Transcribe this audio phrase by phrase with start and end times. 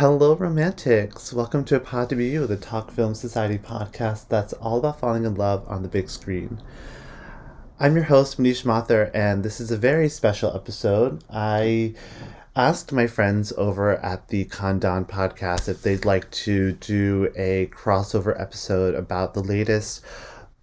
[0.00, 1.30] Hello, romantics.
[1.30, 4.98] Welcome to It Pod to Be You, the Talk Film Society podcast that's all about
[4.98, 6.58] falling in love on the big screen.
[7.78, 11.22] I'm your host, Manish Mathur, and this is a very special episode.
[11.28, 11.92] I
[12.56, 18.40] asked my friends over at the Khandaan podcast if they'd like to do a crossover
[18.40, 20.02] episode about the latest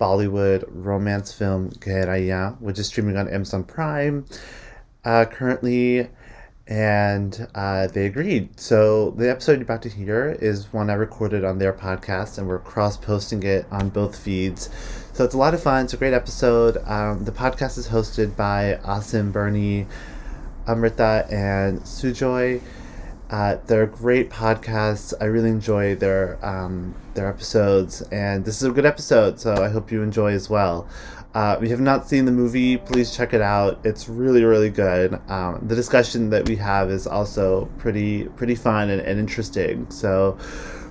[0.01, 4.25] Bollywood romance film, Gehraiyaan, which is streaming on Amazon Prime
[5.05, 6.09] uh, currently
[6.67, 8.59] and uh, they agreed.
[8.59, 12.47] So the episode you're about to hear is one I recorded on their podcast, and
[12.47, 14.69] we're cross posting it on both feeds.
[15.13, 15.85] So it's a lot of fun.
[15.85, 16.77] It's a great episode.
[16.85, 19.87] Um, the podcast is hosted by Asim Burney,
[20.67, 22.61] Amrita, and Sujoy.
[23.29, 25.13] Uh, they're great podcasts.
[25.19, 29.39] I really enjoy their um, their episodes, and this is a good episode.
[29.39, 30.87] So I hope you enjoy as well.
[31.33, 33.79] Uh, if you have not seen the movie, please check it out.
[33.83, 35.19] It's really, really good.
[35.29, 39.89] Um, the discussion that we have is also pretty, pretty fun and, and interesting.
[39.91, 40.37] So,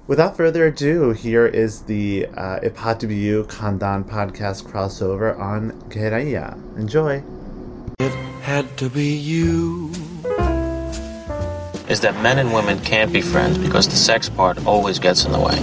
[0.07, 5.37] without further ado, here is the uh, It Had to Be You Khandaan podcast crossover
[5.39, 6.79] on Gehraiyaan.
[6.79, 7.25] Enjoy.
[7.99, 9.91] It had to be you.
[11.89, 15.33] Is that men and women can't be friends because the sex part always gets in
[15.33, 15.57] the way.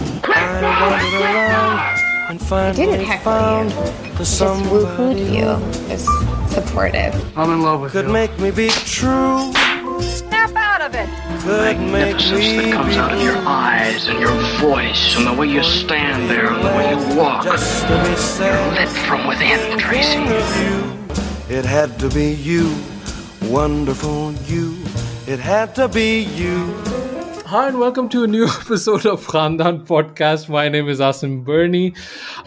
[2.30, 3.76] I wandered around I didn't heckle found you.
[3.76, 5.94] the I just somebody woo-hooed you.
[5.94, 6.08] It's
[6.54, 7.38] supportive.
[7.38, 8.14] I'm in love with could you.
[8.14, 9.52] make me be true.
[10.02, 11.08] Snap out of it.
[11.42, 15.48] Could make magnificence that comes out of your eyes and your voice and the way
[15.48, 17.44] you stand there and the way you walk.
[17.44, 18.74] just to be sad.
[18.80, 20.20] Lit from within, Tracy.
[20.20, 21.56] with you.
[21.58, 22.74] It had to be you,
[23.44, 24.78] wonderful you.
[25.28, 26.74] It had to be you.
[27.46, 30.50] Hi and welcome to a new episode of Khandaan Podcast.
[30.50, 31.94] My name is Asim Burney.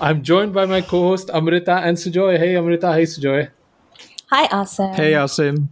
[0.01, 2.39] I'm joined by my co-host Amrita and Sujoy.
[2.39, 3.51] Hey Amrita, hey Sujoy.
[4.31, 4.95] Hi, Asim.
[4.95, 5.69] Hey, Asim.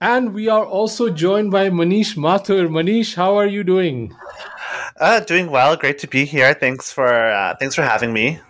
[0.00, 2.68] And we are also joined by Manish Mathur.
[2.68, 4.14] Manish, how are you doing?
[5.00, 5.76] Uh, doing well.
[5.76, 6.52] Great to be here.
[6.54, 8.40] Thanks for uh, thanks for having me.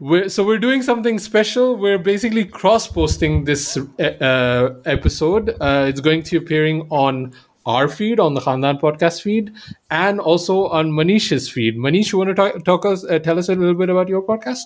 [0.00, 1.76] We're, so we're doing something special.
[1.76, 5.56] We're basically cross-posting this uh, uh, episode.
[5.60, 7.32] Uh, it's going to be appearing on
[7.68, 9.52] our feed, on the Khandaan podcast feed,
[9.90, 11.76] and also on Manish's feed.
[11.76, 14.22] Manish, you want to talk, talk us, uh, tell us a little bit about your
[14.22, 14.64] podcast?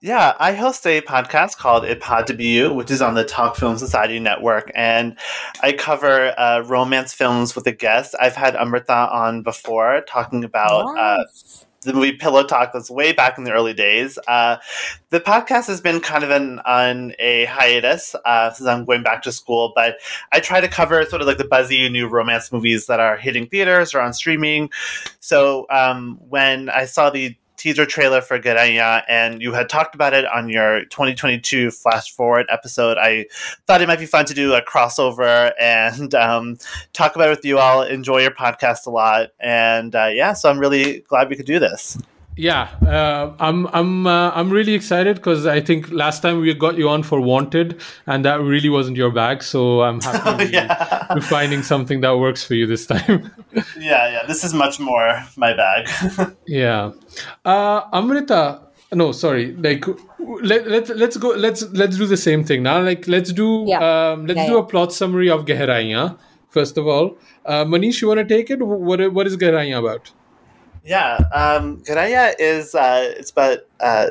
[0.00, 3.24] Yeah, I host a podcast called It Pod to Be You, which is on the
[3.24, 5.16] Talk Film Society Network, and
[5.62, 8.14] I cover uh, romance films with a guest.
[8.20, 11.66] I've had Amrita on before talking about uh, Nice.
[11.84, 14.18] The movie Pillow Talk was way back in the early days.
[14.26, 14.56] Uh,
[15.10, 19.22] the podcast has been kind of an, on a hiatus uh, since I'm going back
[19.22, 19.96] to school, but
[20.32, 23.46] I try to cover sort of like the buzzy new romance movies that are hitting
[23.46, 24.70] theaters or on streaming.
[25.20, 30.12] So um, when I saw the teaser trailer for Gehraiyaan and you had talked about
[30.12, 33.24] it on your 2022 Flash Forward episode, I
[33.66, 36.58] thought it might be fun to do a crossover and um,
[36.92, 37.80] talk about it with you all.
[37.80, 41.58] Enjoy your podcast a lot, and uh, yeah, so I'm really glad we could do
[41.58, 41.96] this.
[42.36, 46.76] Yeah, uh, I'm I'm uh, I'm really excited because I think last time we got
[46.76, 49.42] you on for Wanted, and that really wasn't your bag.
[49.42, 51.06] So I'm happy yeah.
[51.14, 53.30] we're finding something that works for you this time.
[53.78, 55.88] yeah, yeah, this is much more my bag.
[56.48, 56.90] yeah,
[57.44, 58.62] uh, Amrita.
[58.92, 59.54] No, sorry.
[59.54, 59.84] Like,
[60.18, 61.28] let let let's go.
[61.28, 62.80] Let's let's do the same thing now.
[62.82, 63.78] Like, let's do Yeah.
[64.12, 64.58] um, let's Yeah, do yeah.
[64.58, 66.18] a plot summary of Gehraiyaan
[66.50, 67.16] first of all.
[67.44, 68.60] Uh, Manish, you want to take it?
[68.60, 70.10] What what is Gehraiyaan about?
[70.84, 74.10] Yeah, um, is uh, it's about uh,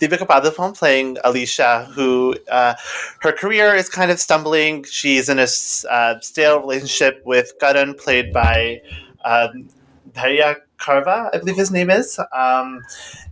[0.00, 2.74] Deepika Padukone playing Alicia, who uh,
[3.20, 4.82] her career is kind of stumbling.
[4.82, 5.46] She's in a
[5.88, 8.82] uh, stale relationship with Karan, played by
[9.24, 9.68] um,
[10.12, 12.18] Dhairya Karwa, I believe his name is.
[12.36, 12.82] Um,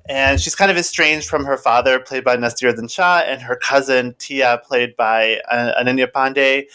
[0.08, 4.14] and she's kind of estranged from her father, played by Naseeruddin Shah, and her cousin
[4.18, 6.66] Tia, played by uh, Ananya Panday.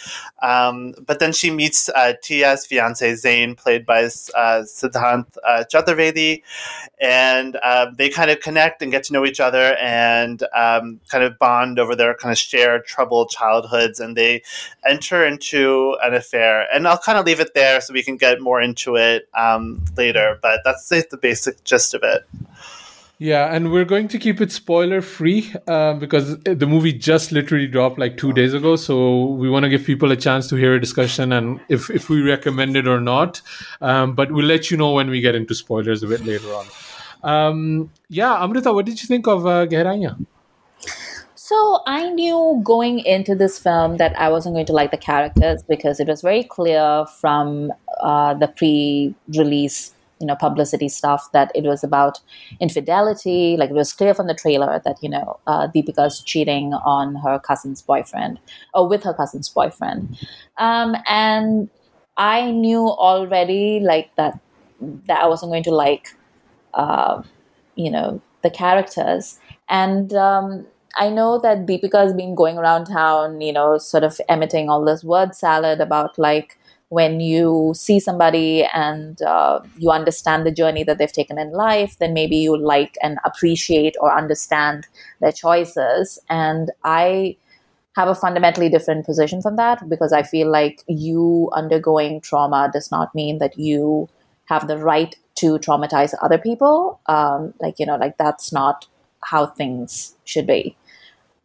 [0.41, 6.43] Um, but then she meets uh, Tia's fiance Zain, played by uh, Siddhant uh, Chaturvedi,
[7.01, 11.23] and uh, they kind of connect and get to know each other and um, kind
[11.23, 14.43] of bond over their kind of shared troubled childhoods, and they
[14.85, 16.67] enter into an affair.
[16.73, 19.83] And I'll kind of leave it there so we can get more into it um,
[19.97, 20.39] later.
[20.41, 22.25] But that's the basic gist of it.
[23.17, 27.66] Yeah, and we're going to keep it spoiler free uh, because the movie just literally
[27.66, 28.76] dropped like two days ago.
[28.76, 32.09] So we want to give people a chance to hear a discussion and if, if
[32.09, 33.41] we recommend it or not.
[33.79, 36.66] Um, but we'll let you know when we get into spoilers a bit later on.
[37.23, 40.26] Um, yeah, Amrita, what did you think of uh, Gehraiyaan?
[41.35, 45.64] So I knew going into this film that I wasn't going to like the characters
[45.64, 47.72] because it was very clear from
[48.02, 52.20] uh, the pre-release, you know, publicity stuff that it was about
[52.59, 53.58] infidelity.
[53.58, 57.40] Like it was clear from the trailer that you know uh, Deepika's cheating on her
[57.40, 58.40] cousin's boyfriend
[58.73, 60.17] or with her cousin's boyfriend,
[60.58, 61.70] um, and
[62.17, 64.40] I knew already like that
[64.79, 66.16] that I wasn't going to like,
[66.73, 67.22] uh,
[67.76, 69.40] you know, the characters.
[69.70, 70.66] And um,
[70.97, 74.84] I know that Deepika has been going around town, you know, sort of emitting all
[74.84, 76.58] this word salad about like
[76.95, 81.97] when you see somebody and uh, you understand the journey that they've taken in life,
[81.99, 84.87] then maybe you like and appreciate or understand
[85.19, 86.17] their choices.
[86.29, 87.35] And I
[87.97, 92.89] have a fundamentally different position from that because I feel like you undergoing trauma does
[92.91, 94.07] not mean that you
[94.45, 97.01] have the right to traumatize other people.
[97.07, 98.87] Um, like, you know, like that's not
[99.19, 100.77] how things should be.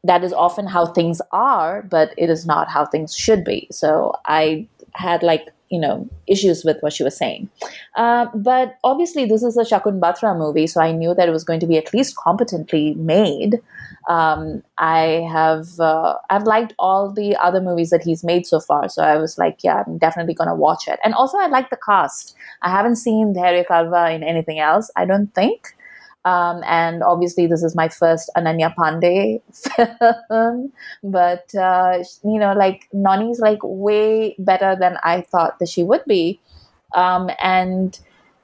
[0.05, 3.67] That is often how things are, but it is not how things should be.
[3.73, 7.49] So I had like you know issues with what she was saying.
[7.97, 11.45] Uh, but obviously this is a shakun batra movie so i knew that it was
[11.45, 13.61] going to be at least competently made.
[14.09, 18.89] Um, i have uh, i've liked all the other movies that he's made so far
[18.89, 20.99] so i was like yeah i'm definitely going to watch it.
[21.05, 22.35] And also i like the cast.
[22.63, 25.75] I haven't seen Dhairya Karwa in anything else i don't think
[26.25, 29.41] um, and obviously, this is my first Ananya Panday
[30.29, 30.73] film.
[31.03, 36.05] But, uh, you know, like, Noni's like way better than I thought that she would
[36.07, 36.41] be.
[36.95, 37.99] Um, and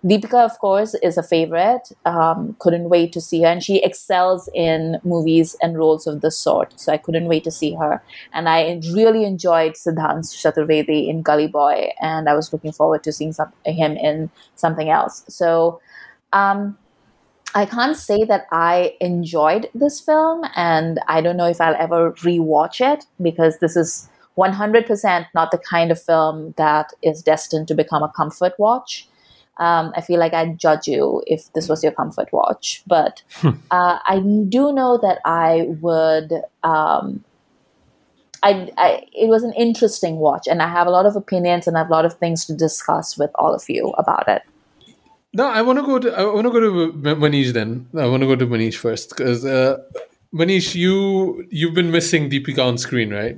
[0.04, 1.92] Deepika, of course, is a favorite.
[2.06, 3.48] Um, couldn't wait to see her.
[3.48, 6.78] And she excels in movies and roles of this sort.
[6.80, 8.02] So I couldn't wait to see her.
[8.32, 11.90] And I really enjoyed Siddhant Chaturvedi in Gully Boy.
[12.00, 15.24] And I was looking forward to seeing some, him in something else.
[15.28, 15.80] So,
[16.32, 16.78] um,
[17.56, 22.12] I can't say that I enjoyed this film, and I don't know if I'll ever
[22.12, 27.74] rewatch it because this is 100% not the kind of film that is destined to
[27.74, 29.08] become a comfort watch.
[29.56, 34.00] Um, I feel like I'd judge you if this was your comfort watch, but uh,
[34.06, 34.20] I
[34.50, 36.34] do know that I would.
[36.62, 37.24] Um,
[38.42, 41.74] I, I, it was an interesting watch, and I have a lot of opinions and
[41.74, 44.42] I have a lot of things to discuss with all of you about it.
[45.36, 47.86] No, I want to go to I want to go to Manish then.
[47.94, 49.76] I want to go to Manish first because uh,
[50.32, 53.36] Manish, you you've been missing Deepika on screen, right?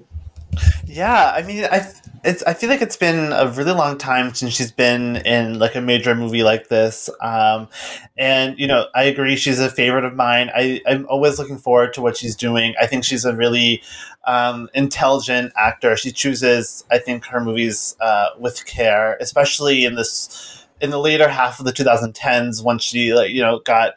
[0.86, 1.90] Yeah, I mean, I
[2.22, 5.74] it's I feel like it's been a really long time since she's been in like
[5.74, 7.10] a major movie like this.
[7.20, 7.68] Um,
[8.16, 10.52] and you know, I agree, she's a favorite of mine.
[10.54, 12.74] I I'm always looking forward to what she's doing.
[12.80, 13.82] I think she's a really
[14.24, 15.96] um, intelligent actor.
[15.96, 21.28] She chooses, I think, her movies uh, with care, especially in this in the later
[21.28, 23.94] half of the 2010s when she like you know got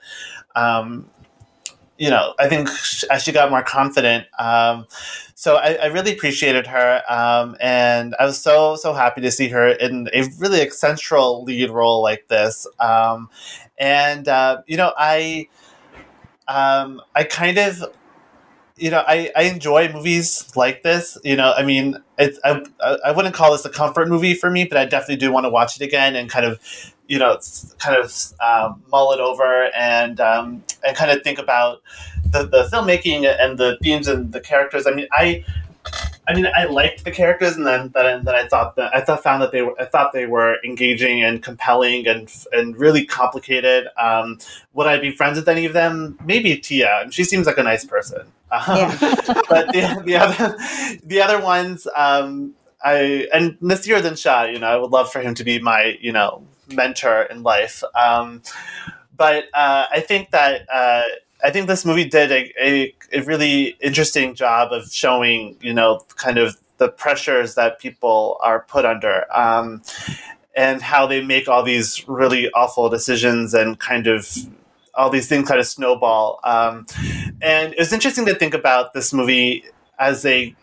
[0.56, 1.10] um,
[1.98, 2.68] you know i think
[3.10, 4.88] as she got more confident um,
[5.36, 9.50] so I, I, really appreciated her um, and i was so so happy to see
[9.50, 13.30] her in a really central lead role like this um,
[13.78, 15.48] and uh, you know i
[16.48, 17.84] um, i kind of
[18.82, 21.16] you know, I, I enjoy movies like this.
[21.24, 22.64] You know, I mean, it's, I,
[23.06, 25.50] I wouldn't call this a comfort movie for me, but I definitely do want to
[25.50, 26.60] watch it again and kind of,
[27.08, 27.38] you know,
[27.78, 28.12] kind of
[28.44, 31.84] um, mull it over and um, and kind of think about
[32.32, 34.88] the, the filmmaking and the themes and the characters.
[34.88, 35.46] I mean, I
[36.32, 39.22] I mean, I liked the characters, and then then, then I thought that I thought
[39.22, 43.88] found that they were I thought they were engaging and compelling and and really complicated.
[44.02, 44.40] Um,
[44.74, 46.18] would I be friends with any of them?
[46.24, 47.02] Maybe Tia.
[47.02, 48.22] and She seems like a nice person.
[48.50, 48.98] Um, yeah.
[49.50, 50.58] but the, the other
[51.04, 54.46] the other ones, um, I and Naseeruddin Shah.
[54.46, 57.84] You know, I would love for him to be my you know mentor in life.
[57.94, 58.42] Um,
[59.18, 60.62] but uh, I think that.
[60.72, 61.04] Uh,
[61.44, 66.02] I think this movie did a, a, a, really interesting job of showing, you know,
[66.16, 69.26] kind of the pressures that people are put under.
[69.36, 69.82] Um,
[70.56, 74.28] and how they make all these really awful decisions and kind of
[74.94, 76.40] all these things kind of snowball.
[76.44, 76.86] Um,
[77.42, 79.64] and it was interesting to think about this movie
[80.00, 80.54] as a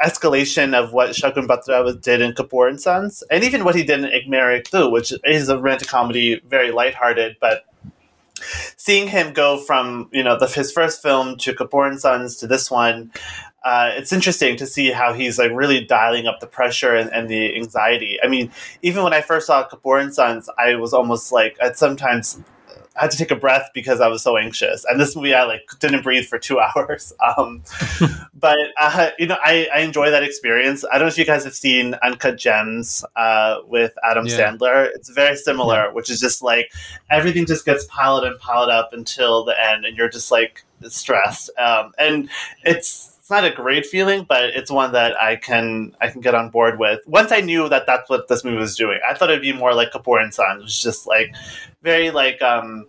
[0.00, 3.98] escalation of what Shakun Batra did in Kapoor and Sons, and even what he did
[3.98, 7.64] in Ek Tu, which is a romantic comedy, very lighthearted, but
[8.76, 12.46] seeing him go from you know the, his first film to Kapoor and Sons to
[12.46, 13.10] this one,
[13.64, 17.28] uh, it's interesting to see how he's like really dialing up the pressure and, and,
[17.28, 18.18] the anxiety.
[18.22, 18.50] I mean,
[18.82, 22.40] even when I first saw Kapoor and Sons, I was almost like I'd sometimes
[22.96, 24.84] I had to take a breath because I was so anxious.
[24.84, 27.12] And this movie, I like didn't breathe for two hours.
[27.36, 27.62] Um,
[28.34, 30.84] but uh, you know, I, I enjoy that experience.
[30.84, 34.52] I don't know if you guys have seen Uncut Gems uh, with Adam yeah.
[34.52, 34.88] Sandler.
[34.94, 35.92] It's very similar, yeah.
[35.92, 36.72] which is just like
[37.10, 41.50] everything just gets piled and piled up until the end, and you're just like stressed.
[41.58, 42.28] Um, and
[42.64, 46.34] it's it's not a great feeling, but it's one that I can I can get
[46.34, 47.06] on board with.
[47.06, 49.74] Once I knew that that's what this movie was doing, I thought it'd be more
[49.74, 51.32] like Kapoor and Sons, which is just like
[51.82, 52.86] very like um,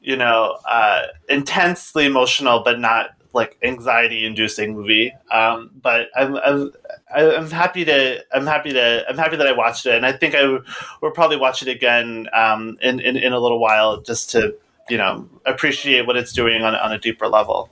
[0.00, 5.12] you know uh, intensely emotional, but not like anxiety inducing movie.
[5.30, 6.72] Um, but I'm, I'm
[7.14, 10.34] I'm happy to I'm happy to I'm happy that I watched it, and I think
[10.34, 10.58] I
[11.00, 14.54] will probably watch it again um, in, in in a little while just to
[14.88, 17.70] you know appreciate what it's doing on on a deeper level.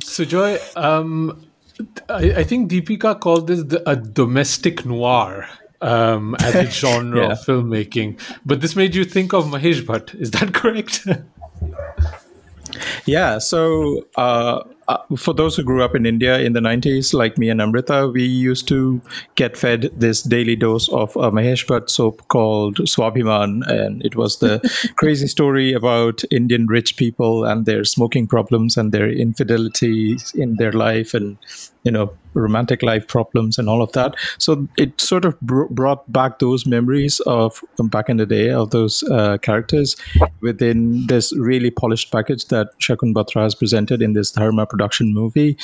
[0.00, 1.46] Sujoy, um,
[2.08, 5.48] I, I think Deepika called this the, a domestic noir
[5.84, 7.32] um, as a genre yeah.
[7.32, 8.18] of filmmaking.
[8.44, 10.14] But this made you think of Mahesh Bhatt.
[10.20, 11.06] Is that correct?
[13.06, 13.38] yeah.
[13.38, 17.48] So uh, uh, for those who grew up in India in the 90s, like me
[17.48, 19.00] and Amrita, we used to
[19.34, 23.66] get fed this daily dose of a Mahesh Bhatt soap called Swabhiman.
[23.66, 24.60] And it was the
[24.96, 30.72] crazy story about Indian rich people and their smoking problems and their infidelity in their
[30.72, 31.38] life and,
[31.84, 34.14] you know, romantic life problems and all of that.
[34.38, 38.50] So it sort of br- brought back those memories of um, back in the day
[38.50, 39.96] of those uh, characters
[40.40, 45.56] within this really polished package that Shakun Batra has presented in this Dharma production movie.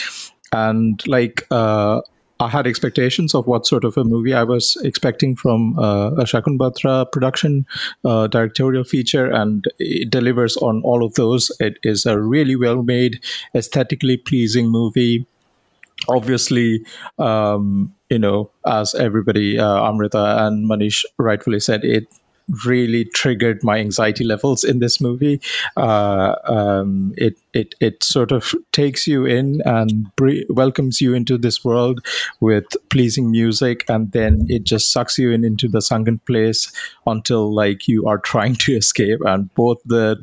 [0.52, 2.00] And like, uh,
[2.40, 6.24] I had expectations of what sort of a movie I was expecting from uh, a
[6.24, 7.66] Shakun Batra production
[8.04, 11.52] uh, directorial feature, and it delivers on all of those.
[11.60, 13.22] It is a really well made,
[13.54, 15.26] aesthetically pleasing movie
[16.08, 16.82] obviously
[17.18, 22.06] um, you know as everybody uh, amrita and manish rightfully said it
[22.64, 25.40] really triggered my anxiety levels in this movie.
[25.76, 30.10] Uh, um, it it it sort of takes you in and
[30.48, 32.04] welcomes you into this world
[32.40, 36.72] with pleasing music, and then it just sucks you in into the sunken place
[37.06, 39.20] until like you are trying to escape.
[39.24, 40.16] And both the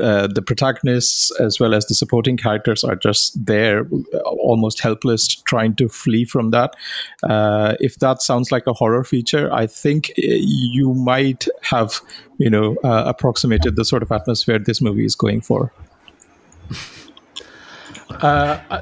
[0.00, 3.88] uh, the protagonists as well as the supporting characters are just there,
[4.24, 6.74] almost helpless, trying to flee from that.
[7.22, 12.00] Uh, if that sounds like a horror feature, I think uh, you might have,
[12.38, 15.72] you know, uh, approximated the sort of atmosphere this movie is going for.
[18.10, 18.80] Uh, uh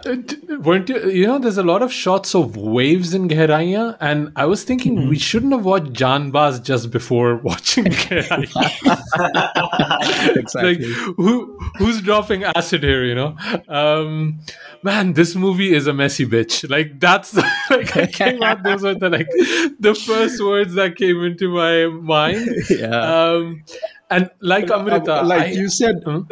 [0.60, 4.46] weren't you, you know, there's a lot of shots of waves in Gehraiyaan, and I
[4.46, 5.08] was thinking mm-hmm.
[5.08, 8.44] we shouldn't have watched Janbaz just before watching Gehraiyaan.
[10.36, 10.76] exactly.
[10.76, 13.04] Like, who who's dropping acid here?
[13.04, 13.36] You know,
[13.68, 14.38] um,
[14.82, 16.70] man, this movie is a messy bitch.
[16.70, 17.34] Like that's
[17.70, 18.62] like I came out.
[18.62, 19.28] Those were the like
[19.80, 22.48] the first words that came into my mind.
[22.70, 23.00] Yeah.
[23.00, 23.64] Um,
[24.08, 25.96] and like Amrita, like I, you said.
[26.04, 26.22] Hmm?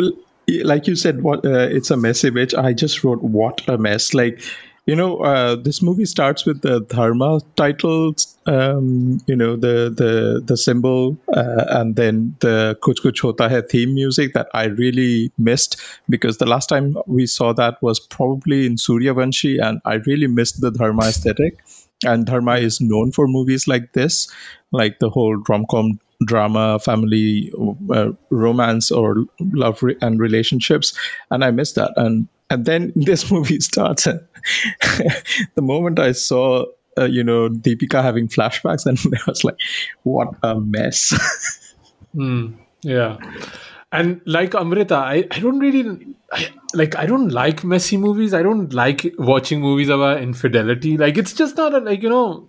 [0.49, 2.57] Like you said, what uh, it's a messy bitch.
[2.57, 4.13] I just wrote what a mess.
[4.13, 4.43] Like,
[4.87, 8.15] you know, uh, this movie starts with the Dharma title,
[8.47, 13.63] um, you know, the the the symbol, uh, and then the Kuch Kuch Hota Hai
[13.63, 18.67] theme music that I really missed because the last time we saw that was probably
[18.67, 21.65] in Sooryavanshi, and I really missed the Dharma aesthetic.
[22.05, 24.31] And Dharma is known for movies like this,
[24.73, 27.53] like the whole rom com drama, family,
[27.91, 30.97] uh, romance, or love re- and relationships,
[31.31, 31.93] and I missed that.
[31.97, 34.05] And and then this movie starts.
[35.55, 36.67] the moment I saw,
[36.99, 39.59] uh, you know, Deepika having flashbacks, and I was like,
[40.03, 41.13] "What a mess!"
[42.15, 43.17] mm, yeah,
[43.93, 48.35] and like Amrita, I, I don't really I, like I don't like messy movies.
[48.35, 50.97] I don't like watching movies about infidelity.
[50.99, 52.49] Like it's just not a, like you know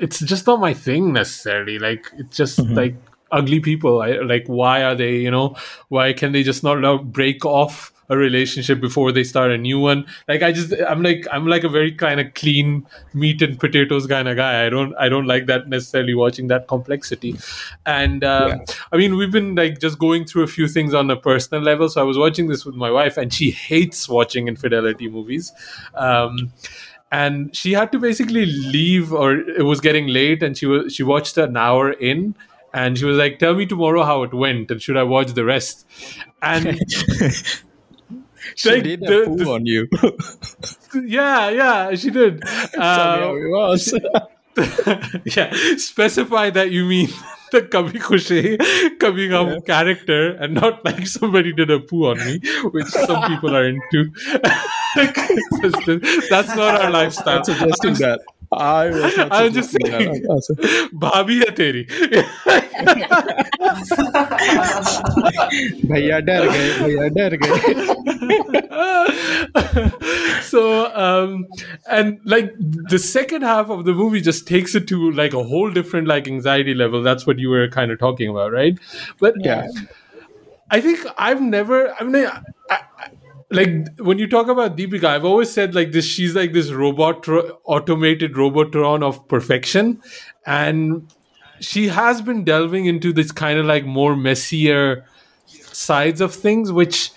[0.00, 1.78] it's just not my thing necessarily.
[1.78, 2.74] Like it's just mm-hmm.
[2.74, 2.94] like
[3.30, 4.02] ugly people.
[4.02, 5.16] I, like why are they?
[5.16, 5.56] You know,
[5.88, 10.06] why can they just not break off a relationship before they start a new one?
[10.28, 14.06] Like I just I'm like I'm like a very kind of clean meat and potatoes
[14.06, 14.66] kind of guy.
[14.66, 17.36] I don't I don't like that necessarily watching that complexity.
[17.86, 18.58] And um, yeah.
[18.92, 21.88] I mean we've been like just going through a few things on a personal level.
[21.88, 25.52] So I was watching this with my wife, and she hates watching infidelity movies.
[25.94, 26.52] Um,
[27.12, 31.02] and she had to basically leave or it was getting late and she was she
[31.02, 32.34] watched an hour in
[32.72, 35.44] and she was like tell me tomorrow how it went and should i watch the
[35.44, 35.86] rest
[36.40, 36.80] and
[38.56, 39.86] she like, did the, a the, on you
[41.06, 42.42] yeah yeah she did
[42.78, 43.94] uh, it was
[45.36, 47.08] yeah specify that you mean
[47.52, 48.56] the Kabhi Khushi,
[48.96, 49.60] Kabhi Gham yeah.
[49.60, 52.40] character and not like somebody did a poo on me,
[52.72, 54.10] which some people are into.
[56.29, 57.37] That's not our lifestyle.
[57.37, 58.19] I'm suggesting that.
[58.51, 60.23] I was I'm just saying,
[61.01, 61.83] भाभी है तेरी
[65.89, 67.73] भैया डर गए भैया डर गए
[70.47, 70.61] so
[70.95, 71.45] um
[71.89, 72.53] and like
[72.89, 76.27] the second half of the movie just takes it to like a whole different like
[76.27, 78.79] anxiety level that's what you were kind of talking about right
[79.19, 79.67] but yeah
[80.71, 82.60] i think i've never i mean I, I,
[83.52, 86.04] like when you talk about Deepika, I've always said like this.
[86.04, 87.28] She's like this robot,
[87.64, 90.00] automated robotron of perfection,
[90.46, 91.12] and
[91.60, 95.04] she has been delving into this kind of like more messier
[95.46, 97.12] sides of things, which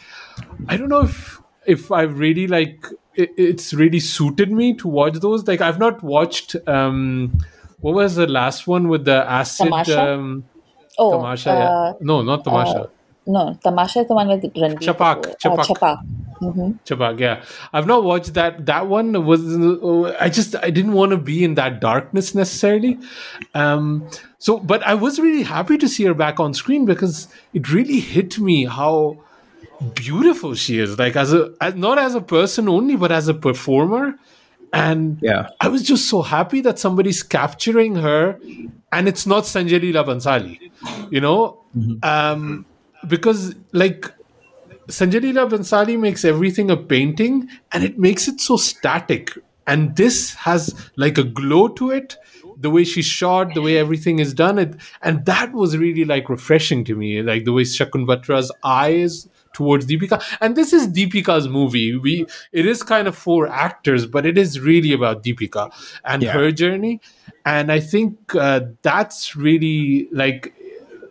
[0.68, 5.16] I don't know if if I've really like it, it's really suited me to watch
[5.16, 5.48] those.
[5.48, 7.38] Like I've not watched um
[7.80, 10.14] what was the last one with the acid Tamasha?
[10.14, 10.46] um
[10.98, 11.70] Oh, Tamasha, yeah.
[11.70, 12.90] uh, No, not Tamasha.
[13.28, 15.36] no, Tamasha is the one with Ranveer Chapak.
[15.42, 15.60] Chapak.
[15.60, 15.98] Uh, Chapak.
[16.40, 17.44] Hmm Chabak, yeah.
[17.74, 18.66] I've not watched that.
[18.66, 19.42] That one was.
[20.20, 23.00] I just I didn't want to be in that darkness necessarily.
[23.54, 24.08] Um,
[24.40, 28.00] so, but I was really happy to see her back on screen because it really
[28.00, 29.18] hit me how
[29.94, 30.98] beautiful she is.
[31.00, 34.16] Like as a as, not as a person only, but as a performer.
[34.74, 35.50] And Yeah.
[35.62, 38.38] I was just so happy that somebody's capturing her,
[38.92, 40.72] and it's not Sanjay Leela Bhansali,
[41.10, 41.62] you know,
[42.04, 42.66] um,
[43.08, 44.12] because like
[44.88, 49.32] Sanjay Leela Bhansali makes everything a painting and it makes it so static.
[49.68, 52.18] And this has like a glow to it,
[52.58, 54.60] the way she's shot, the way everything is done.
[54.60, 59.28] It and that was really like refreshing to me, like the way Shakun Batra's eyes
[59.54, 60.22] towards Deepika.
[60.42, 61.96] And this is Deepika's movie.
[61.98, 65.72] We it is kind of for actors, but it is really about Deepika
[66.04, 66.34] and Yeah.
[66.34, 67.02] her journey.
[67.46, 70.54] And I think uh, that's really like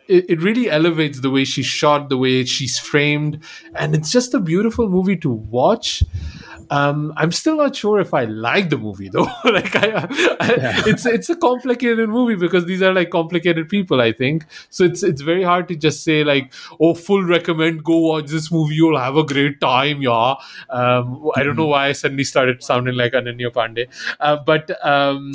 [0.09, 3.43] it, it really elevates the way she's shot, the way she's framed,
[3.75, 6.03] and it's just a beautiful movie to watch.
[6.71, 9.29] Um, I'm still not sure if I like the movie though.
[9.45, 10.07] like, I,
[10.41, 14.01] I, it's it's a complicated movie because these are like complicated people.
[14.01, 14.85] I think so.
[14.85, 18.75] It's it's very hard to just say like, oh, full recommend, go watch this movie,
[18.75, 20.35] you'll have a great time, yeah.
[20.71, 23.89] Um, I don't know why I suddenly started sounding like Ananya Panday,
[24.21, 25.33] uh, but um,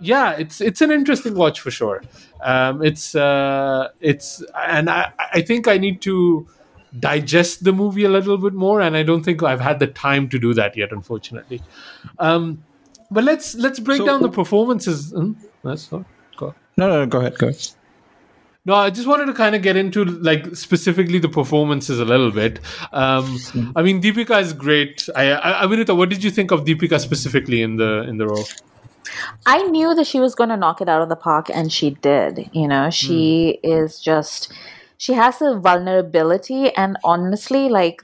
[0.00, 2.02] yeah, it's it's an interesting watch for sure.
[2.42, 6.46] Um, it's uh, it's and I I think I need to
[6.98, 10.28] digest the movie a little bit more, and I don't think I've had the time
[10.30, 11.62] to do that yet, unfortunately.
[12.18, 12.62] Um,
[13.10, 15.10] but let's let's break So- down the performances.
[15.12, 15.32] Hmm?
[15.62, 16.04] That's all.
[16.36, 16.54] Go.
[16.76, 17.68] No, no, go ahead, go ahead.
[18.64, 22.30] No, I just wanted to kind of get into like specifically the performances a little
[22.30, 22.60] bit.
[22.92, 23.38] Um,
[23.74, 25.08] I mean, Deepika is great.
[25.16, 28.44] I, I, Amrita, what did you think of Deepika specifically in the in the role?
[29.46, 31.90] I knew that she was going to knock it out of the park, and she
[31.90, 32.50] did.
[32.52, 34.52] You know, she is just,
[34.98, 38.02] she has the vulnerability, and honestly, like,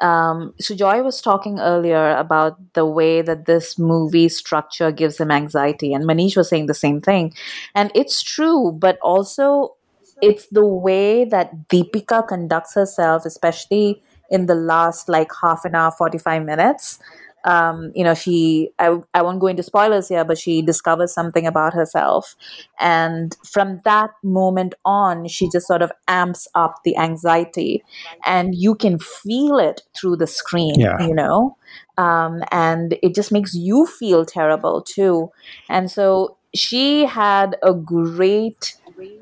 [0.00, 5.94] um, Sujoy was talking earlier about the way that this movie structure gives him anxiety,
[5.94, 7.34] and Manish was saying the same thing,
[7.74, 9.76] and it's true, but also
[10.22, 15.90] it's the way that Deepika conducts herself, especially in the last like half an hour,
[15.90, 16.98] 45 minutes.
[17.46, 21.46] Um, you know, she, I, I won't go into spoilers here, but she discovers something
[21.46, 22.36] about herself.
[22.78, 27.82] And from that moment on, she just sort of amps up the anxiety.
[28.24, 31.00] And you can feel it through the screen, Yeah.
[31.00, 31.56] you know?
[31.96, 35.30] Um, and it just makes you feel terrible too.
[35.68, 38.74] And so she had a great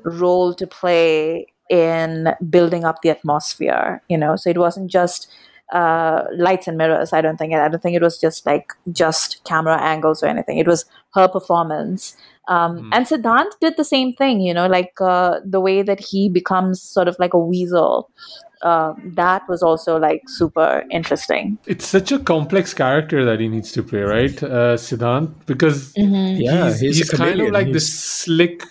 [0.03, 5.27] role to play in building up the atmosphere you know so it wasn't just
[5.71, 7.13] uh, lights and mirrors.
[7.13, 7.59] I don't think it.
[7.59, 10.57] i don't think it was just like just camera angles or anything.
[10.57, 12.15] It was her performance.
[12.47, 16.29] Um, and siddhant did the same thing you know like uh, the way that he
[16.29, 18.11] becomes sort of like a weasel
[18.61, 21.57] um, that was also like super interesting.
[21.67, 25.45] It's such a complex character that he needs to play, right, uh, Siddhant?
[25.45, 28.63] Because Yeah, he's, he's, he's kind of like He's- this slick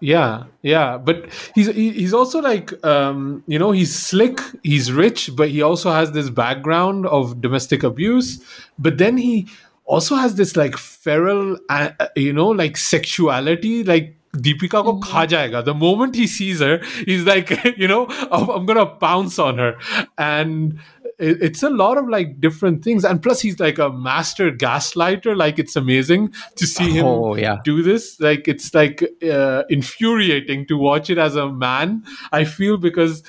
[0.00, 5.48] yeah yeah but he's he's also like um you know he's slick he's rich but
[5.48, 8.42] he also has this background of domestic abuse
[8.78, 9.48] but then he
[9.84, 15.26] also has this like feral uh, uh, you know like sexuality like Deepika ko kha
[15.26, 15.64] jayega.
[15.64, 19.76] The moment he sees her, he's like, you know, I'm, I'm gonna pounce on her,
[20.18, 20.78] and
[21.18, 23.02] it's a lot of like different things.
[23.02, 25.34] And plus, he's like a master gaslighter.
[25.34, 27.58] Like it's amazing to see him Oh, yeah.
[27.64, 28.20] do this.
[28.20, 32.04] Like it's like uh, infuriating to watch it as a man.
[32.32, 33.22] I feel because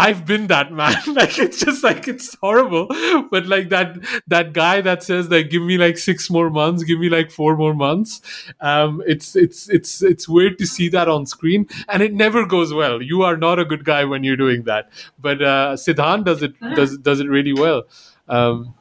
[0.00, 0.96] I've been that man.
[1.14, 2.86] like it's just like it's horrible.
[3.30, 6.98] But like that that guy that says like give me like six more months, give
[6.98, 8.20] me like four more months.
[8.60, 12.72] Um, it's it's it's it's weird to see that on screen, and it never goes
[12.72, 13.02] well.
[13.02, 14.90] You are not a good guy when you're doing that.
[15.18, 17.82] But uh, Siddhant does it does does it really well.
[18.28, 18.74] Um,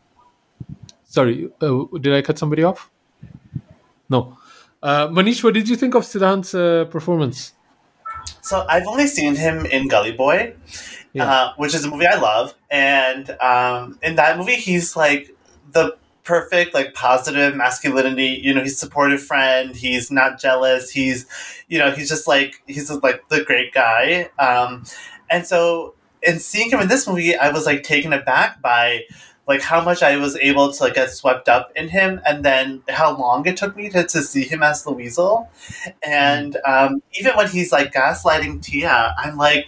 [1.04, 2.90] sorry, uh, did I cut somebody off?
[4.10, 4.38] No.
[4.82, 7.54] Uh, Manish, what did you think of Siddhant's uh, performance?
[8.42, 10.56] So I've only seen him in Gully Boy,
[11.14, 11.32] Yeah.
[11.32, 15.36] uh, which is a movie I love, and um, in that movie he's like
[15.72, 15.98] the
[16.30, 18.40] perfect like positive masculinity.
[18.44, 19.76] You know, he's a supportive friend.
[19.76, 20.92] He's not jealous.
[20.92, 21.26] He's,
[21.68, 24.30] you know, he's just like he's like the great guy.
[24.38, 24.84] Um,
[25.32, 29.06] and so in seeing him in this movie, I was like taken aback by
[29.48, 32.84] like how much I was able to like get swept up in him, and then
[32.88, 35.50] how long it took me to, to see him as the weasel.
[36.04, 39.68] And um, even when he's like gaslighting Tia, I'm like,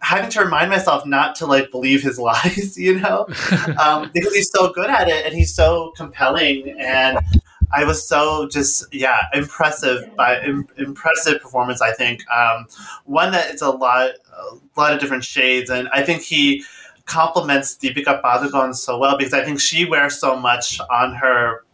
[0.00, 3.26] having to remind myself not to like believe his lies, you know,
[3.82, 7.18] um, because he's so good at it and he's so compelling and.
[7.72, 11.80] I was so just yeah impressive by Im- impressive performance.
[11.80, 12.66] I think um,
[13.04, 16.64] one that it's a lot a lot of different shades, and I think he
[17.04, 21.64] complements Deepika Padukone so well because I think she wears so much on her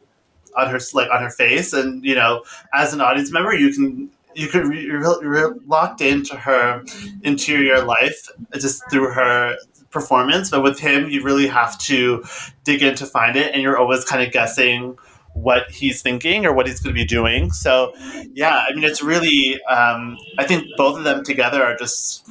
[0.57, 2.43] on her like on her face, and you know,
[2.75, 6.85] as an audience member, you can you could you're, you're locked into her
[7.23, 9.57] interior life just through her
[9.91, 10.51] performance.
[10.51, 12.25] But with him, you really have to
[12.65, 14.97] dig in to find it, and you're always kind of guessing
[15.33, 17.51] what he's thinking or what he's going to be doing.
[17.51, 17.93] So,
[18.33, 22.27] yeah, I mean, it's really, um, I think both of them together are just,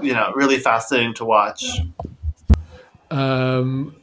[0.00, 1.64] you know, really fascinating to watch.
[3.10, 3.96] Um,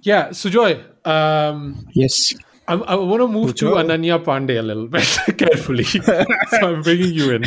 [0.00, 0.82] yeah, Sujoy.
[1.06, 2.32] Um, yes.
[2.68, 5.04] I, I want to move to Ananya Panday a little bit
[5.38, 5.84] carefully.
[5.84, 6.02] so
[6.62, 7.44] I'm bringing you in.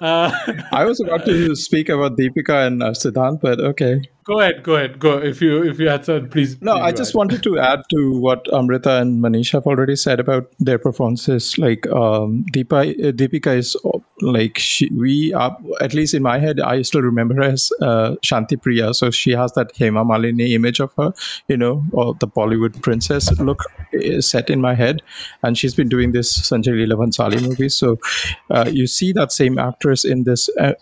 [0.00, 0.30] Uh,
[0.72, 4.02] I was about to speak about Deepika and uh, Siddhant, but okay.
[4.24, 5.18] Go ahead, go ahead, go.
[5.18, 6.60] If you if you had said, please.
[6.62, 7.16] No, please I just ahead.
[7.16, 11.58] wanted to add to what Amrita and Manish have already said about their performances.
[11.58, 16.38] Like um, Deepa, uh, Deepika is uh, like she, we are at least in my
[16.38, 16.60] head.
[16.60, 20.78] I still remember her as uh, Shanti Priya, so she has that Hema Malini image
[20.78, 21.12] of her,
[21.48, 23.64] you know, or the Bollywood princess look
[24.20, 25.02] set in my head,
[25.42, 27.68] and she's been doing this Sanjay Leela Bhansali movie.
[27.68, 27.98] So
[28.50, 30.74] uh, you see that same actress in this, uh,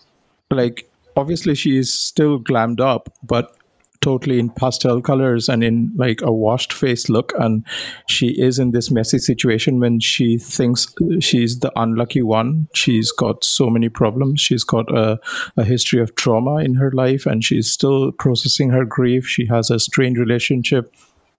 [0.49, 3.55] like obviously she is still glammed up, but
[4.01, 7.33] totally in pastel colors and in like a washed face look.
[7.39, 7.65] And
[8.07, 12.67] she is in this messy situation when she thinks she's the unlucky one.
[12.73, 14.41] She's got so many problems.
[14.41, 15.19] She's got a,
[15.55, 19.27] a history of trauma in her life and she's still processing her grief.
[19.27, 20.93] She has a strained relationship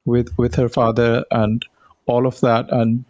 [0.05, 1.65] with with her father and
[2.07, 3.05] all of that and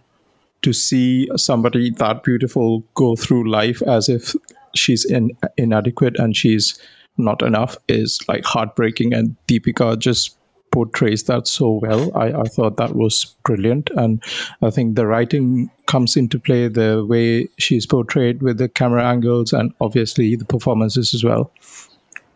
[0.62, 4.34] to see somebody that beautiful go through life as if
[4.74, 6.78] she's in, inadequate and she's
[7.18, 9.12] not enough is like heartbreaking.
[9.12, 10.36] And deepika just
[10.70, 12.10] portrays that so well.
[12.16, 13.90] I, I thought that was brilliant.
[13.96, 14.22] And
[14.62, 19.52] i think the writing comes into play the way she's portrayed with the camera angles
[19.52, 21.52] and obviously the performances as well.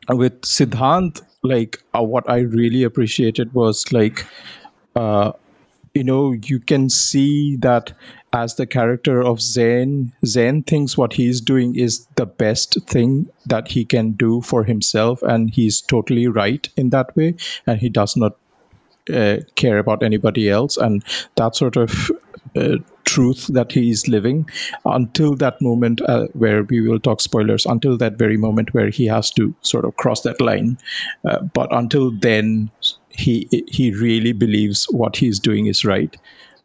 [0.09, 4.27] With siddhant like uh, what i really appreciated was like
[4.97, 5.33] uh,
[5.97, 7.93] you know you can see that
[8.33, 13.67] as the character of Zain, Zain thinks what he's doing is the best thing that
[13.69, 17.35] he can do for himself, and he's totally right in that way,
[17.67, 18.37] and he does not
[19.13, 21.03] uh, care about anybody else, and
[21.37, 22.11] that sort of
[22.57, 24.49] uh, truth that he is living
[24.85, 29.07] until that moment uh, where we will talk spoilers until that very moment where he
[29.07, 30.77] has to sort of cross that line.
[31.25, 32.71] Uh, but until then
[33.17, 36.17] he he really believes what he's doing is right.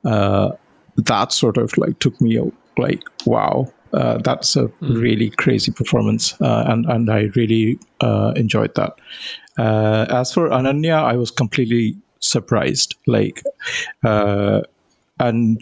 [0.04, 0.52] Uh,
[0.98, 2.40] that sort of like took me
[2.78, 3.72] like wow.
[3.94, 5.02] Uh, that's a mm.
[5.02, 8.94] really crazy performance uh, and and I really uh, enjoyed that.
[9.58, 13.44] Uh, as for Ananya I was completely surprised like
[14.04, 14.62] uh,
[15.20, 15.60] and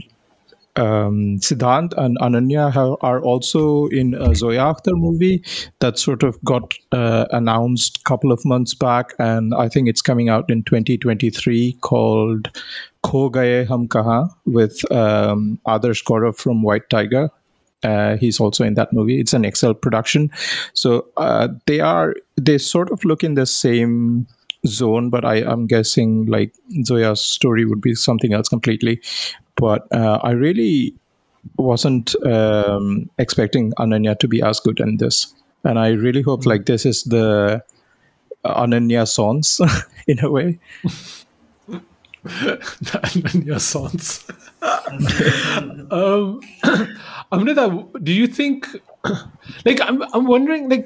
[0.75, 5.43] um, Siddhant and Ananya have, are also in a Zoya Akhtar movie
[5.79, 10.01] that sort of got uh, announced a couple of months back, and I think it's
[10.01, 12.49] coming out in 2023 called
[13.03, 17.29] Kho Gaye Hum Kahan with um, Adarsh Gaurav from White Tiger.
[17.83, 19.19] Uh, he's also in that movie.
[19.19, 20.29] It's an Excel production,
[20.73, 24.27] so uh, they are they sort of look in the same
[24.67, 26.53] zone, but I, am guessing like
[26.83, 29.01] Zoya's story would be something else completely.
[29.59, 30.93] But uh, I really
[31.57, 36.65] wasn't um, expecting Ananya to be as good in this, and I really hope like
[36.65, 37.63] this is the
[38.45, 39.59] Ananya songs
[40.07, 40.59] in a way.
[42.25, 44.25] Ananya songs.
[45.91, 46.41] um,
[47.31, 48.67] Amrita, do you think?
[49.65, 50.85] Like, I'm I'm wondering like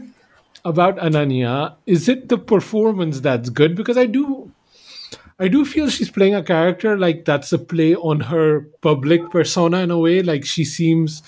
[0.65, 3.75] about Ananya, is it the performance that's good?
[3.75, 4.51] Because I do
[5.39, 9.79] I do feel she's playing a character like that's a play on her public persona
[9.79, 10.21] in a way.
[10.21, 11.23] Like she seems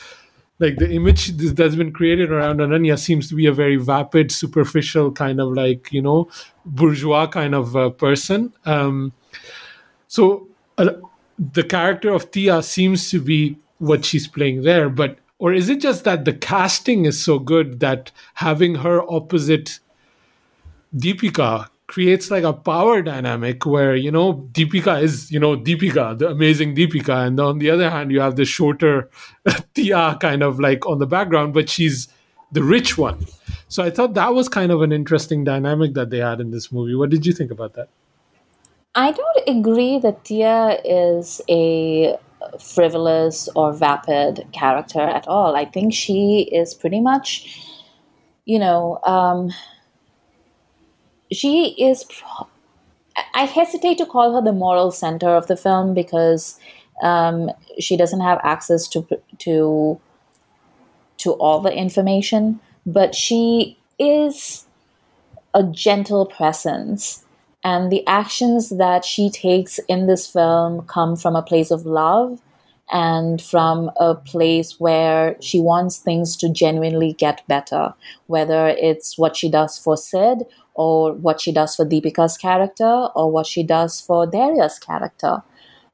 [0.59, 5.11] like the image that's been created around Ananya seems to be a very vapid, superficial
[5.11, 6.29] kind of like you know
[6.65, 8.53] bourgeois kind of uh, person.
[8.65, 9.13] Um,
[10.07, 10.91] so uh,
[11.37, 15.81] the character of Tia seems to be what she's playing there, but or is it
[15.81, 19.79] just that the casting is so good that having her opposite
[20.95, 26.29] Deepika creates like a power dynamic where you know Deepika is you know Deepika, the
[26.29, 29.09] amazing Deepika, and on the other hand you have the shorter
[29.73, 32.07] Tia kind of like on the background, but she's
[32.51, 33.25] the rich one.
[33.67, 36.71] So I thought that was kind of an interesting dynamic that they had in this
[36.71, 36.95] movie.
[36.95, 37.89] What did you think about that?
[38.95, 42.17] I don't agree that Tia is a
[42.59, 45.55] frivolous or vapid character at all.
[45.55, 47.59] I think she is pretty much,
[48.45, 49.51] you know, um,
[51.35, 52.05] she is.
[53.33, 56.59] I hesitate to call her the moral center of the film because
[57.01, 59.07] um, she doesn't have access to
[59.39, 59.99] to
[61.17, 64.65] to all the information, but she is
[65.53, 67.23] a gentle presence.
[67.63, 72.39] And the actions that she takes in this film come from a place of love
[72.91, 77.95] and from a place where she wants things to genuinely get better,
[78.27, 83.31] whether it's what she does for Sid or what she does for Deepika's character or
[83.31, 85.41] what she does for Dhairya's character.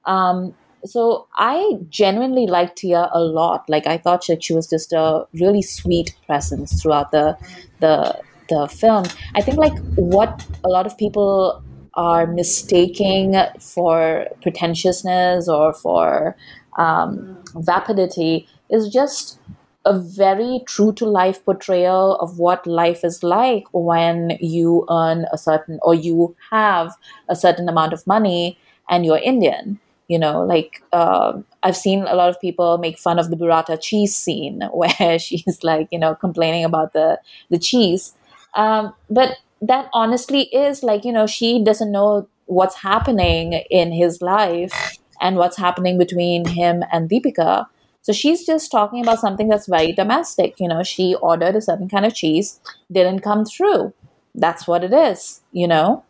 [0.06, 3.70] Um, so I genuinely liked Tia a lot.
[3.70, 7.38] Like I thought that she was just a really sweet presence throughout the
[7.80, 9.06] the the film.
[9.36, 11.64] I think like what a lot of people
[11.94, 16.36] are mistaking for pretentiousness or for
[16.78, 19.40] um, vapidity is just
[19.86, 25.38] a very true to life portrayal of what life is like when you earn a
[25.38, 26.96] certain or you have
[27.30, 28.58] a certain amount of money
[28.90, 29.80] and you're Indian.
[30.08, 33.80] You know, like uh, I've seen a lot of people make fun of the burrata
[33.82, 38.14] cheese scene where she's like, you know, complaining about the the cheese.
[38.56, 44.22] Um, but that honestly is like, you know, she doesn't know what's happening in his
[44.22, 47.68] life and what's happening between him and Deepika.
[48.02, 50.60] So she's just talking about something that's very domestic.
[50.60, 52.60] You know, she ordered a certain kind of cheese,
[52.92, 53.94] didn't come through.
[54.34, 56.04] That's what it is, you know?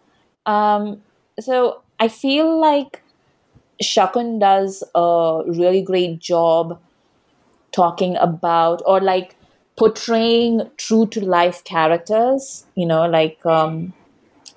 [0.46, 1.02] Um,
[1.40, 3.02] so I feel like
[3.84, 6.80] Shakun does a really great job
[7.72, 9.36] talking about or like
[9.78, 13.94] portraying true to life characters, you know, like um,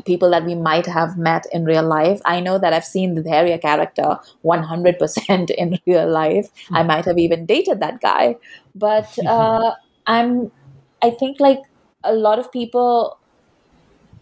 [0.05, 2.21] people that we might have met in real life.
[2.25, 6.51] I know that I've seen the Dhairya character 100% in real life.
[6.73, 8.37] I might have even dated that guy.
[8.75, 9.73] But uh,
[10.07, 10.51] I'm,
[11.03, 11.61] I think like
[12.03, 13.19] a lot of people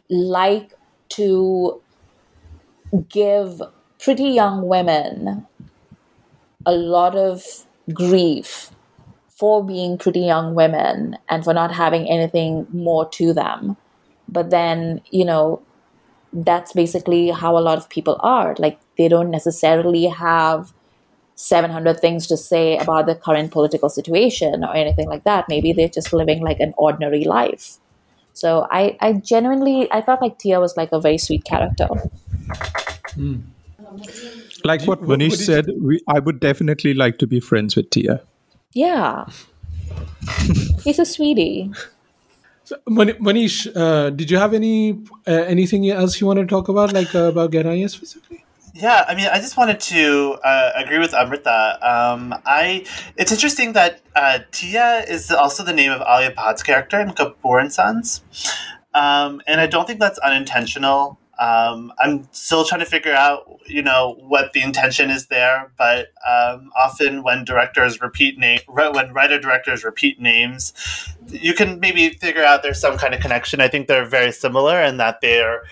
[0.08, 0.74] like
[1.10, 1.80] to
[3.08, 3.62] give
[3.98, 5.46] pretty young women
[6.66, 8.70] a lot of grief
[9.28, 13.76] for being pretty young women and for not having anything more to them.
[14.28, 15.62] But then, you know,
[16.32, 18.54] that's basically how a lot of people are.
[18.58, 20.72] Like, they don't necessarily have
[21.34, 25.46] 700 things to say about the current political situation or anything like that.
[25.48, 27.78] Maybe they're just living like an ordinary life.
[28.34, 31.88] So I, I genuinely, I thought like Tia was like a very sweet character.
[33.14, 33.36] Hmm.
[34.64, 37.90] Like what what- what Manish said, we, I would definitely like to be friends with
[37.90, 38.22] Tia.
[38.72, 39.26] Yeah.
[40.84, 41.70] He's a sweetie.
[42.88, 46.92] Mani- Manish, uh, did you have any uh, anything else you want to talk about,
[46.92, 48.44] like uh, about Gehraiyaan specifically?
[48.74, 51.78] Yeah, I mean, I just wanted to uh, agree with Amrita.
[51.82, 56.98] Um, I it's interesting that uh, Tia is also the name of Alia Bhatt's character
[56.98, 58.22] in Kapoor and Sons,
[58.94, 61.18] um, and I don't think that's unintentional.
[61.38, 65.72] Um, I'm still trying to figure out, you know, what the intention is there.
[65.76, 70.72] But um, often when directors repeat name, when writer directors repeat names,
[71.28, 73.60] you can maybe figure out there's some kind of connection.
[73.60, 75.64] I think they're very similar in that they're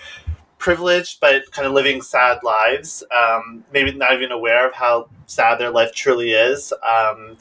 [0.61, 5.59] privileged but kind of living sad lives, um, maybe not even aware of how sad
[5.59, 7.35] their life truly is, um,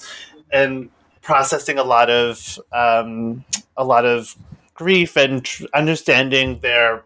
[0.50, 3.44] and processing a lot of um,
[3.76, 4.34] a lot of
[4.74, 7.04] grief and tr- understanding their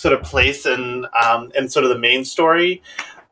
[0.00, 2.82] sort of place in um, in sort of the main story.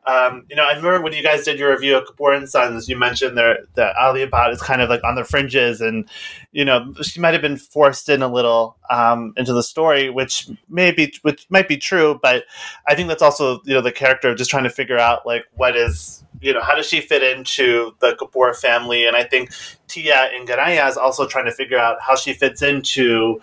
[0.05, 2.89] Um, you know, I remember when you guys did your review of Kapoor and Sons,
[2.89, 6.07] you mentioned there that Alia Bhatt is kind of like on the fringes, and
[6.51, 10.49] you know she might have been forced in a little um, into the story, which
[10.69, 12.45] may be which might be true, but
[12.87, 15.45] I think that's also you know the character of just trying to figure out like
[15.55, 19.51] what is you know how does she fit into the Kapoor family, and I think
[19.87, 23.41] Tia in Gehraiyaan is also trying to figure out how she fits into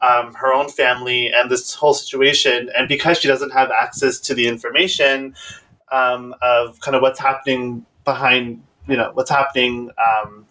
[0.00, 2.70] um, her own family and this whole situation.
[2.76, 5.34] And because she doesn't have access to the information
[5.90, 10.46] um, of kind of what's happening behind, you know, what's happening, um,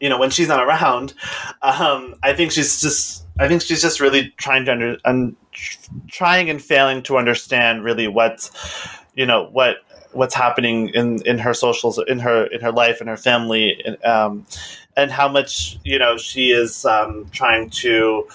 [0.00, 1.14] you know, when she's not around,
[1.62, 5.36] um, I think she's just, I think she's just really trying to under, un,
[6.08, 8.50] trying and failing to understand really what's,
[9.14, 9.76] you know, what
[10.12, 14.04] what's happening in in her socials in her in her life and her family and,
[14.04, 14.46] um,
[14.96, 18.26] and how much you know she is um, trying to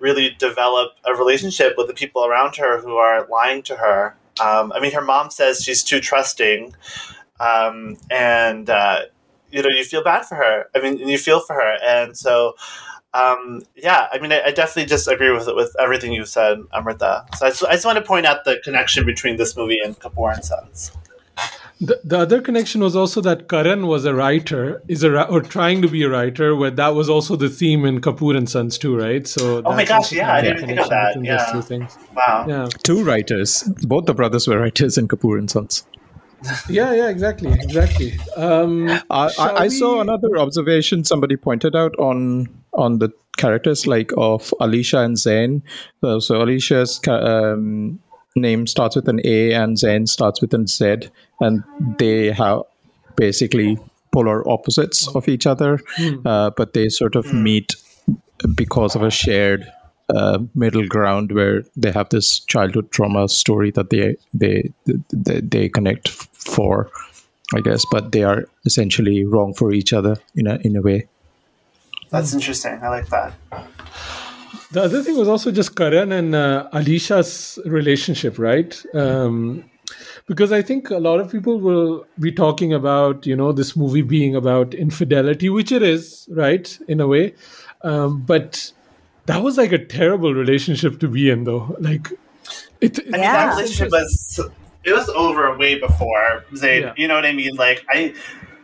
[0.00, 4.16] really develop a relationship with the people around her who are lying to her.
[4.40, 6.74] Um, I mean, her mom says she's too trusting,
[7.40, 9.02] um, and uh,
[9.50, 10.66] you know you feel bad for her.
[10.74, 12.54] I mean, you feel for her, and so.
[13.14, 17.24] Um, yeah, I mean, I, I, definitely just agree with with everything you said, Amrita.
[17.38, 19.98] So I just, I just want to point out the connection between this movie and
[19.98, 20.92] Kapoor and Sons.
[21.80, 25.80] The, the other connection was also that Karan was a writer, is a or trying
[25.82, 26.56] to be a writer.
[26.56, 29.26] Where that was also the theme in Kapoor and Sons too, right?
[29.26, 31.22] So oh my gosh, yeah, I didn't think of that.
[31.22, 31.96] Yeah, two things.
[32.16, 32.46] Wow.
[32.48, 32.68] Yeah.
[32.82, 33.62] Two writers.
[33.82, 35.84] Both the brothers were writers in Kapoor and Sons.
[36.68, 38.14] yeah, yeah, exactly, exactly.
[38.36, 44.12] Um, I, I, I saw another observation somebody pointed out on on the characters like
[44.16, 45.62] of Alicia and Zain.
[46.02, 47.98] Uh, so Alicia's um,
[48.36, 51.10] name starts with an A and Zen starts with an Z,
[51.40, 51.62] and
[51.98, 52.62] they have
[53.16, 53.78] basically
[54.12, 56.26] polar opposites of each other, Hmm.
[56.26, 57.74] uh, but they sort of meet
[58.54, 59.66] because of a shared
[60.14, 64.72] uh, middle ground where they have this childhood trauma story that they they
[65.12, 66.88] they, they connect for,
[67.54, 71.08] I guess, but they are essentially wrong for each other in a in a way.
[72.10, 72.78] That's interesting.
[72.82, 73.34] I like that.
[74.72, 78.80] The other thing was also just Karan and uh, Alisha's relationship, right?
[78.94, 79.64] Um,
[80.26, 84.02] because I think a lot of people will be talking about, you know, this movie
[84.02, 87.34] being about infidelity, which it is, right, in a way.
[87.82, 88.70] Um, but
[89.24, 91.74] that was like a terrible relationship to be in, though.
[91.80, 92.12] Like,
[92.82, 93.46] it, I mean, Yeah.
[93.46, 94.40] that relationship was
[94.84, 96.82] it was over way before Zayn.
[96.82, 96.94] Yeah.
[96.96, 97.56] You know what I mean?
[97.56, 98.14] Like I,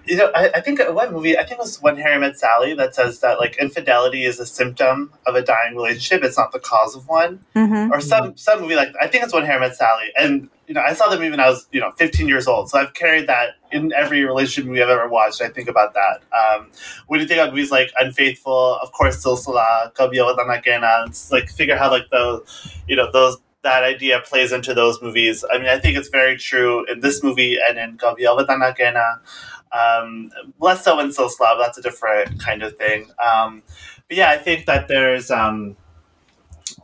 [0.06, 1.36] you know, I, I think one movie?
[1.36, 4.46] I think it was When Harry Met Sally that says that like infidelity is a
[4.46, 6.22] symptom of a dying relationship.
[6.22, 7.40] It's not the cause of one.
[7.54, 7.90] Mhm.
[7.90, 10.06] Or some some movie like I think it's When Harry Met Sally.
[10.16, 12.70] And you know, I saw the movie when I was you know 15 years old.
[12.70, 15.40] So I've carried that in every relationship movie I've ever watched.
[15.42, 16.20] I think about that.
[16.36, 16.70] Um,
[17.06, 21.30] when you think of movies like Unfaithful, of course, Silsila, Kabhi Alvida Na Kehna, it's
[21.32, 22.42] like figure how like the,
[22.86, 25.42] you know, those that idea plays into those movies.
[25.50, 28.72] I mean, I think it's very true in this movie and in Kabhi Alvida Na
[28.72, 29.20] Kehna.
[29.74, 33.10] Um, less so in Silsila, that's a different kind of thing.
[33.24, 33.62] Um,
[34.08, 35.76] but yeah, I think that there's, um,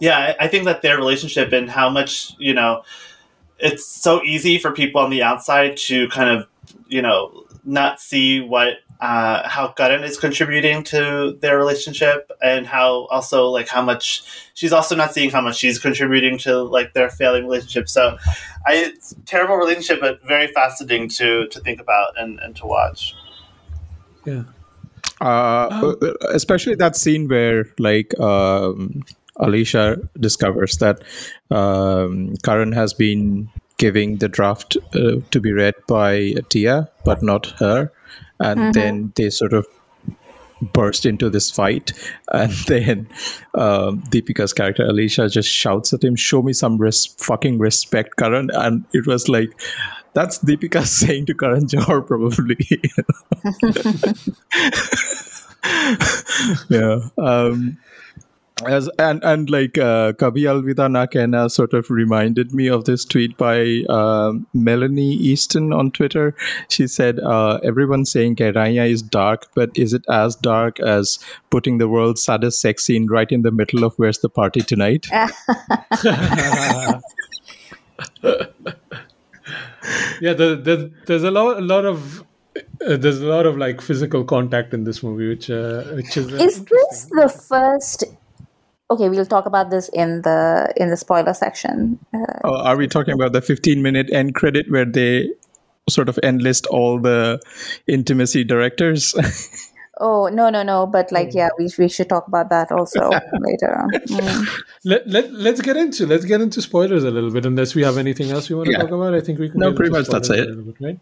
[0.01, 2.83] yeah, I, think that their relationship and how much, you know,
[3.59, 6.47] it's so easy for people on the outside to kind of,
[6.89, 13.07] you know, not see what uh, how Karan is contributing to their relationship and how
[13.07, 14.23] also like how much
[14.55, 17.89] she's also not seeing how much she's contributing to like their failing relationship.
[17.89, 18.19] So,
[18.67, 22.67] I it's a terrible relationship, but very fascinating to to think about and, and to
[22.67, 23.15] watch.
[24.25, 24.45] yeah.
[25.21, 25.95] Uh,
[26.31, 29.03] especially that scene where like um,
[29.37, 31.03] Alicia discovers that
[31.51, 37.47] um, Karan has been giving the draft uh, to be read by Tia, but not
[37.59, 37.93] her,
[38.39, 39.67] and then they sort of
[40.61, 41.93] burst into this fight,
[42.33, 43.09] and then
[43.55, 48.51] um, Deepika's character Alicia just shouts at him, "Show me some res- fucking respect, Karan!"
[48.55, 49.51] And it was like.
[50.13, 52.57] That's Deepika saying to Karan Johar, probably.
[56.69, 56.99] yeah.
[57.17, 57.79] Um,
[58.67, 63.05] as and and like uh, Kabhi Alvida Na Kehna sort of reminded me of this
[63.05, 66.35] tweet by um, Melanie Easton on Twitter.
[66.69, 71.19] She said, uh, "Everyone's saying Gehraiyaan is dark, but is it as dark as
[71.51, 75.07] putting the world's saddest sex scene right in the middle of Where's the Party Tonight?"
[80.21, 82.21] yeah, the, the, there's a lot, a lot of,
[82.57, 86.33] uh, there's a lot of like physical contact in this movie, which, uh, which is.
[86.33, 88.05] Uh, Is this the first?
[88.91, 91.99] Okay, we'll talk about this in the in the spoiler section.
[92.13, 95.31] Uh, Oh, are we talking about the 15 minute end credit where they
[95.89, 97.41] sort of enlist all the
[97.87, 99.15] intimacy directors?
[100.01, 100.87] oh no no no!
[100.87, 103.11] But like yeah, we we should talk about that also
[103.47, 103.91] later on.
[103.91, 104.49] Mm.
[104.85, 107.97] Let, let, let's get into let's get into spoilers a little bit unless we have
[107.97, 108.79] anything else we want to Yeah.
[108.83, 110.51] talk about i think we can No, pretty much that's it.
[110.51, 110.99] a bit, right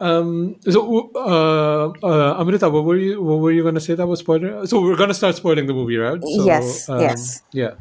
[0.00, 4.06] um so uh, uh amrita what were you what were you going to say that
[4.06, 7.42] was spoiler so we're going to start spoiling the movie right so, Yes, um, yes.
[7.52, 7.74] yeah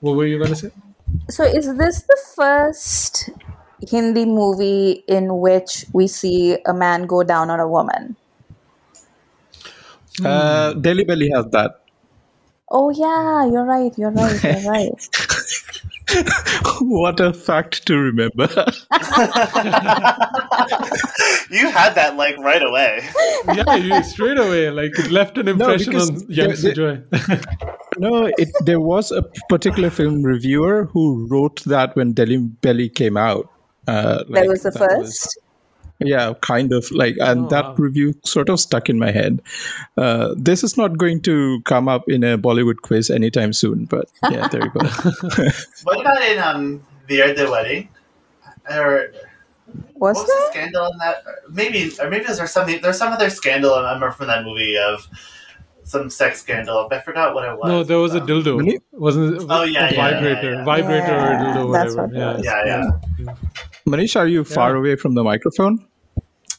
[0.00, 0.70] what were you going to say
[1.30, 3.30] So is this the first
[3.90, 8.16] Hindi movie in which we see a man go down on a woman?
[10.24, 11.80] uh, Delhi Belly has that.
[12.70, 13.92] Oh yeah, you're right.
[13.96, 14.42] You're right.
[14.42, 15.08] You're right.
[16.80, 18.48] what a fact to remember.
[21.50, 23.00] You had that like right away.
[23.54, 26.56] yeah you straight away like it left an impression because on young the-
[27.20, 32.88] the- no, it, there was a particular film reviewer who wrote that when Delhi Belly
[32.88, 33.48] came out.
[33.86, 35.38] Uh, that was the that first.
[36.00, 37.74] Yeah, kind of like, and Oh, that wow.
[37.78, 39.40] review sort of stuck in my head.
[39.96, 44.06] Uh, this is not going to come up in a Bollywood quiz anytime soon, but
[44.30, 44.80] yeah, there you go.
[45.84, 47.88] What about in um Veere Di Wedding?
[48.70, 49.12] Or
[49.94, 51.22] Was what was the scandal in that?
[51.50, 52.80] Maybe, or maybe there's there something?
[52.82, 55.06] There's some other scandal I remember from that movie of
[55.84, 56.88] some sex scandal.
[56.90, 57.68] I forgot what it was.
[57.68, 58.80] no there was a Um, dildo Really?
[58.92, 60.64] wasn't it Oh, yeah, a yeah, yeah, vibrator yeah.
[60.64, 62.62] vibrator or dildo whatever what it yeah.
[62.66, 62.82] Yeah,
[63.24, 63.34] yeah.
[63.86, 65.86] Manish, are you far away from the microphone?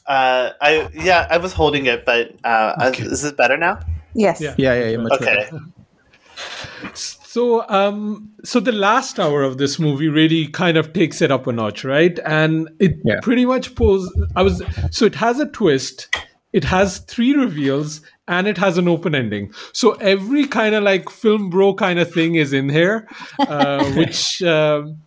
[0.06, 3.02] Uh, I yeah, I was holding it, but uh, Okay.
[3.04, 3.80] is it better now?
[4.14, 4.40] Yes.
[4.40, 4.54] Yeah.
[4.56, 4.96] Yeah, yeah, yeah.
[4.98, 5.24] Much Okay.
[5.24, 5.60] better.
[6.94, 11.46] So, um, so the last hour of this movie really kind of takes it up
[11.48, 12.18] a notch, right?
[12.24, 13.20] And it Yeah.
[13.22, 14.08] pretty much pulls.
[14.36, 16.08] I was so it has a twist,
[16.52, 19.52] it has three reveals, and it has an open ending.
[19.72, 23.08] So every kind of like film bro kind of thing is in here,
[23.48, 24.40] uh, which.
[24.42, 25.02] Um,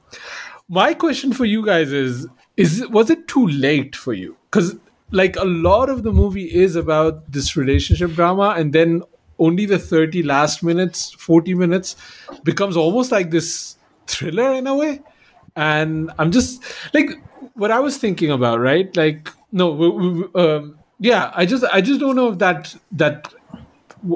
[0.70, 4.38] my question for you guys is is was it too late for you?
[4.50, 4.76] Because
[5.12, 9.02] like a lot of the movie is about this relationship drama and then
[9.40, 11.96] only the 30 last minutes 40 minutes
[12.44, 15.02] becomes almost like this thriller in a way.
[15.56, 16.64] And i'm just
[16.94, 17.10] like
[17.56, 18.96] what i was thinking about right?
[18.96, 23.34] Like no we, we, um, yeah i just i just don't know if that that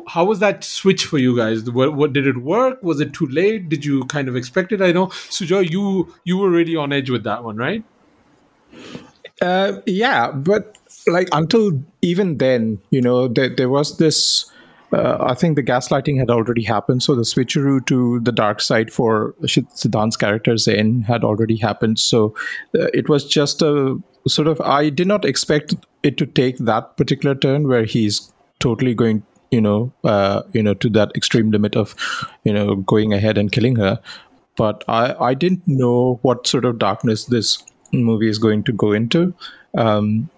[0.08, 3.28] how was that switch for you guys what, what did it work was it too
[3.28, 6.94] late did you kind of expect it i know Sujoy you you were really on
[6.94, 7.84] edge with that one right
[9.42, 10.78] Uh, yeah, but
[11.08, 11.72] like until
[12.02, 14.50] even then, you know, there, there was this.
[14.94, 18.94] Uh, I think the gaslighting had already happened, so the switcheroo to the dark side
[18.94, 21.98] for Siddhant's character Zain had already happened.
[21.98, 22.36] So
[22.80, 24.62] uh, it was just a sort of.
[24.62, 29.24] I did not expect it to take that particular turn where he's totally going,
[29.54, 31.96] you know, uh, you know, to that extreme limit of,
[32.44, 34.00] you know, going ahead and killing her.
[34.56, 38.92] But I, I didn't know what sort of darkness this movie is going to go
[38.92, 39.34] into.
[39.78, 40.30] Um,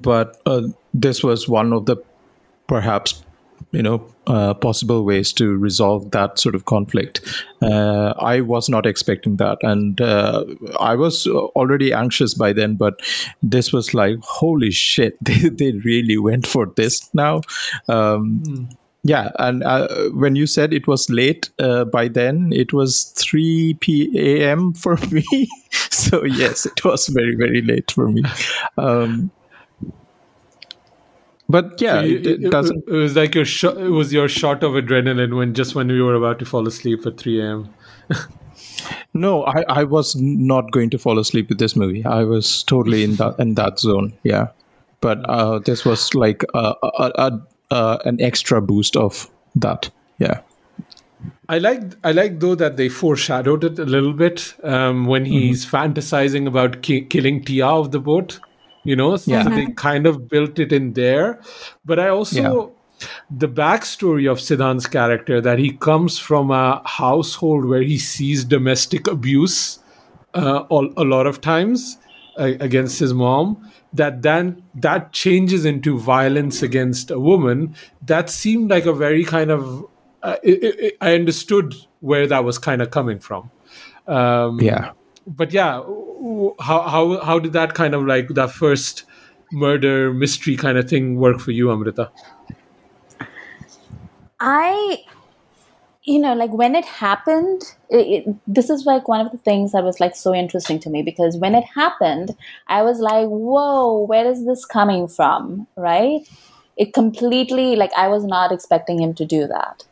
[0.00, 0.62] but uh,
[0.94, 1.96] this was one of the
[2.66, 3.22] perhaps
[3.72, 7.20] you know uh, possible ways to resolve that sort of conflict.
[7.62, 10.44] Uh, I was not expecting that, and uh,
[10.80, 12.76] I was already anxious by then.
[12.76, 13.00] But
[13.42, 15.16] this was like, holy shit!
[15.22, 17.42] They they really went for this now.
[17.88, 18.68] Um,
[19.06, 23.74] yeah, and uh, when you said it was late uh, by then, it was 3
[23.74, 24.72] p.m.
[24.72, 25.48] for me.
[25.70, 28.24] so, yes, it was very, very late for me.
[28.78, 29.30] Um,
[31.48, 32.84] but yeah, So you- it, it doesn't.
[32.88, 36.04] it was like your shot it was your shot of adrenaline when just when you
[36.04, 37.68] were about to fall asleep at 3 a.m
[39.14, 42.04] No, I, I was not going to fall asleep with this movie.
[42.04, 44.12] I was totally in that in that zone.
[44.22, 44.48] Yeah,
[45.00, 47.40] but uh, this was like a, a,
[47.70, 49.88] a, an extra boost of that.
[50.18, 50.40] Yeah.
[51.48, 55.64] I like I like though that they foreshadowed it a little bit um, when he's
[55.64, 58.38] fantasizing about ki- killing Tia of the boat.
[58.86, 59.48] You know, so Yeah.
[59.48, 61.40] they kind of built it in there.
[61.84, 63.06] But I also Yeah.
[63.30, 69.06] the backstory of Siddhant's character that he comes from a household where he sees domestic
[69.08, 69.78] abuse
[70.34, 71.98] uh, all, a lot of times
[72.38, 73.56] uh, against his mom
[73.92, 77.74] that then that changes into violence against a woman
[78.04, 79.84] that seemed like a very kind of
[80.22, 83.50] uh, it, it- i understood where that was kind of coming from
[84.06, 84.90] um, Yeah.
[85.26, 85.82] But yeah
[86.60, 89.04] how, how how did that kind of like that first
[89.52, 92.10] murder mystery kind of thing work for you amrita
[94.38, 95.04] I,
[96.04, 99.72] you know, like when it happened, it, it, this is like one of the things
[99.72, 102.36] that was like so interesting to me because when it happened,
[102.68, 105.66] I was like, whoa, where is this coming from?
[105.76, 106.28] Right?
[106.76, 109.84] It completely, like, I was not expecting him to do that.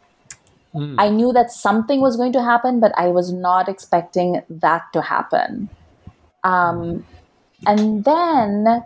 [0.98, 5.02] I knew that something was going to happen, but I was not expecting that to
[5.02, 5.68] happen.
[6.42, 7.06] Um,
[7.66, 8.82] and then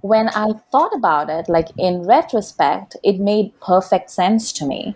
[0.00, 4.94] when I thought about it, like in retrospect, it made perfect sense to me.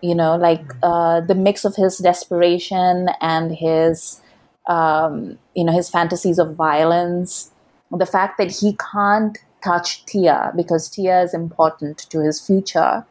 [0.00, 4.20] You know, like uh, the mix of his desperation and his,
[4.68, 7.50] um, you know, his fantasies of violence,
[7.90, 13.04] the fact that he can't touch Tia because Tia is important to his future,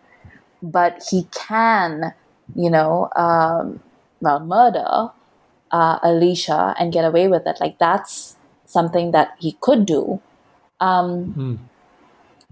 [0.61, 2.13] but he can,
[2.55, 3.79] you know, um,
[4.21, 5.09] well, murder
[5.71, 7.57] uh, Alicia and get away with it.
[7.59, 8.35] Like that's
[8.65, 10.21] something that he could do
[10.79, 11.37] um,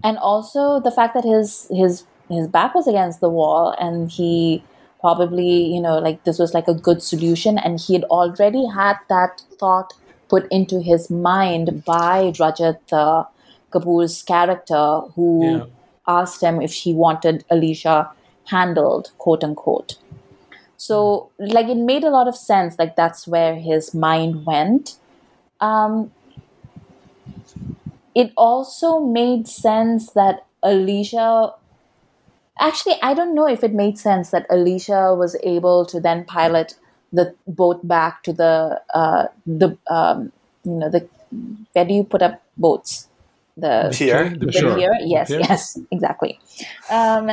[0.02, 4.62] and also the fact that his his his back was against the wall and he
[5.00, 8.96] probably you know like this was like a good solution and he had already had
[9.08, 9.92] that thought
[10.28, 13.24] put into his mind by Rajat uh,
[13.70, 15.64] Kapoor's character who Yeah.
[16.08, 18.10] asked him if he wanted Alicia
[18.46, 19.96] handled quote unquote
[20.76, 24.96] so like it made a lot of sense like that's where his mind went
[25.60, 26.10] um,
[28.14, 31.52] it also made sense that Alicia
[32.58, 36.74] actually I don't know if it made sense that Alicia was able to then pilot
[37.12, 40.32] the boat back to the uh, the um,
[40.64, 41.08] you know the
[41.72, 43.08] where do you put up boats
[43.56, 44.30] the Pier.
[44.30, 44.76] the the Sure.
[44.76, 45.40] pier yes Pier.
[45.40, 46.38] yes exactly
[46.90, 47.30] um,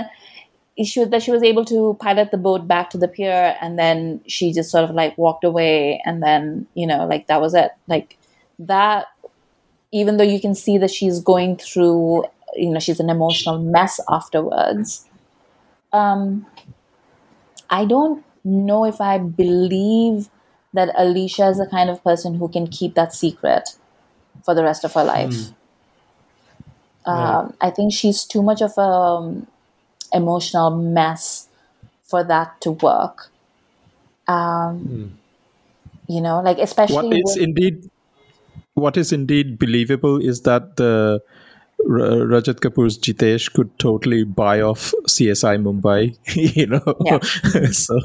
[0.82, 4.22] she, that she was able to pilot the boat back to the pier and then
[4.28, 7.72] she just sort of like walked away and then you know like that was it.
[7.88, 8.18] Like
[8.60, 9.08] that
[9.92, 14.00] even though you can see that she's going through you know she's an emotional mess
[14.10, 15.08] afterwards
[15.94, 16.46] um
[17.70, 20.30] i don't know if i believe
[20.74, 23.70] that alicia is the kind of person who can keep that secret
[24.44, 25.52] for the rest of her life.
[27.06, 29.48] Um, i think she's too much of a um,
[30.14, 31.47] emotional mess
[32.03, 33.30] for that to work
[34.28, 35.18] um
[36.07, 37.89] you know like especially What is with- indeed
[38.76, 41.22] what is indeed believable is that the
[41.86, 46.18] R- Rajat Kapoor's Jitesh could totally buy off CSI Mumbai,
[46.55, 46.95] you know.
[47.03, 47.20] Yeah.
[47.72, 47.99] so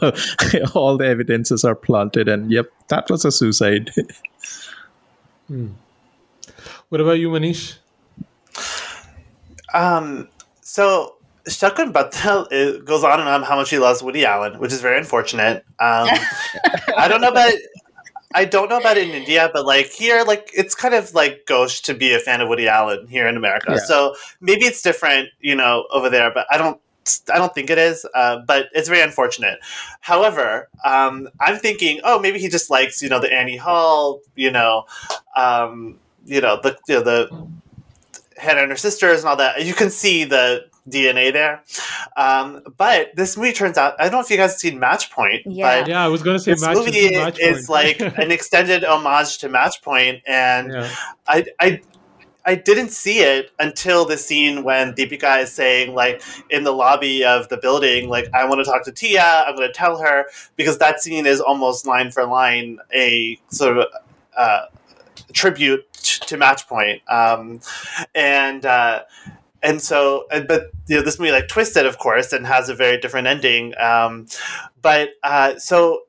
[0.74, 3.92] all the evidences are planted, and yep, that was a suicide.
[6.88, 7.76] What about you, Manish?
[9.72, 10.28] Um,
[10.60, 11.14] so
[11.48, 14.80] Shakun Batra it goes on and on how much he loves Woody Allen, which is
[14.80, 15.64] very unfortunate.
[15.78, 16.08] Um,
[16.96, 17.52] I don't know about
[18.34, 21.80] I don't know about in India, but like here, like it's kind of like gauche
[21.82, 23.72] to be a fan of Woody Allen here in America.
[23.72, 23.84] Yeah.
[23.86, 26.80] So maybe it's different, you know, over there, but I don't.
[27.32, 29.60] I don't think it is, uh, but it's very unfortunate.
[30.00, 34.50] However, um, I'm thinking, oh, maybe he just likes, you know, the Annie Hall, you
[34.50, 34.84] know,
[35.34, 37.48] um, you know, the you know, the
[38.36, 39.64] Hannah and her sisters and all that.
[39.64, 41.62] You can see the DNA there.
[42.16, 45.10] Um, but this movie turns out, I don't know if you guys have seen Match
[45.10, 45.80] Point, Yeah.
[45.80, 48.84] but Yeah, I was gonna say this match movie is match is like an extended
[48.84, 50.90] homage to Match Point, and yeah.
[51.26, 51.80] I, I,
[52.44, 57.22] I didn't see it until the scene when Deepika is saying, like, in the lobby
[57.22, 60.24] of the building, like, I want to talk to Tia, I'm going to tell her,
[60.56, 63.86] because that scene is almost line for line a sort of
[64.34, 64.62] uh,
[65.34, 67.02] tribute t- to Match Point.
[67.10, 67.60] Um,
[68.14, 69.02] and, uh,
[69.62, 72.98] and so, but you know, this movie like twisted, of course, and has a very
[72.98, 73.74] different ending.
[73.78, 74.26] Um,
[74.80, 76.02] but uh, so,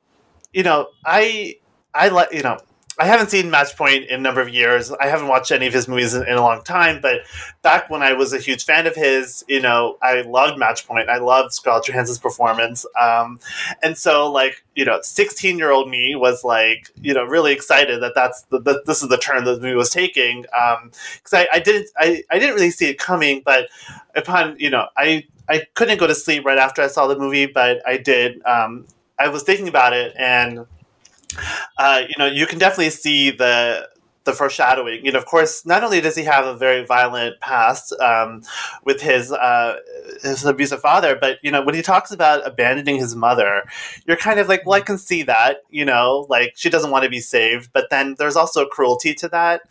[0.54, 1.58] you know, I
[1.94, 2.58] I like you know
[3.00, 4.92] I haven't seen Match Point in a number of years.
[4.92, 7.00] I haven't watched any of his movies in, in a long time.
[7.02, 7.22] But
[7.62, 11.08] back when I was a huge fan of his, you know, I loved Match Point.
[11.08, 12.86] I loved Scarlett Johansson's performance.
[13.00, 13.40] Um,
[13.82, 18.42] and so, like, you know, sixteen-year-old me was like, you know, really excited that that's
[18.50, 20.42] the, this is the turn that the movie was taking.
[20.42, 23.70] Because I, I didn't I, I didn't really see it coming, but
[24.16, 27.46] upon you know, I I couldn't go to sleep right after I saw the movie,
[27.46, 28.46] but I did.
[28.46, 28.88] Um,
[29.18, 30.66] I was thinking about it and
[31.78, 33.88] uh, you know, you can definitely see the
[34.26, 35.06] the foreshadowing.
[35.06, 38.44] You know, of course, not only does he have a very violent past um,
[38.84, 39.78] with his uh,
[40.22, 43.64] his abusive father, but you know, when he talks about abandoning his mother,
[44.06, 45.64] you're kind of like, well, I can see that.
[45.70, 49.30] You know, like she doesn't want to be saved, but then there's also cruelty to
[49.30, 49.62] that.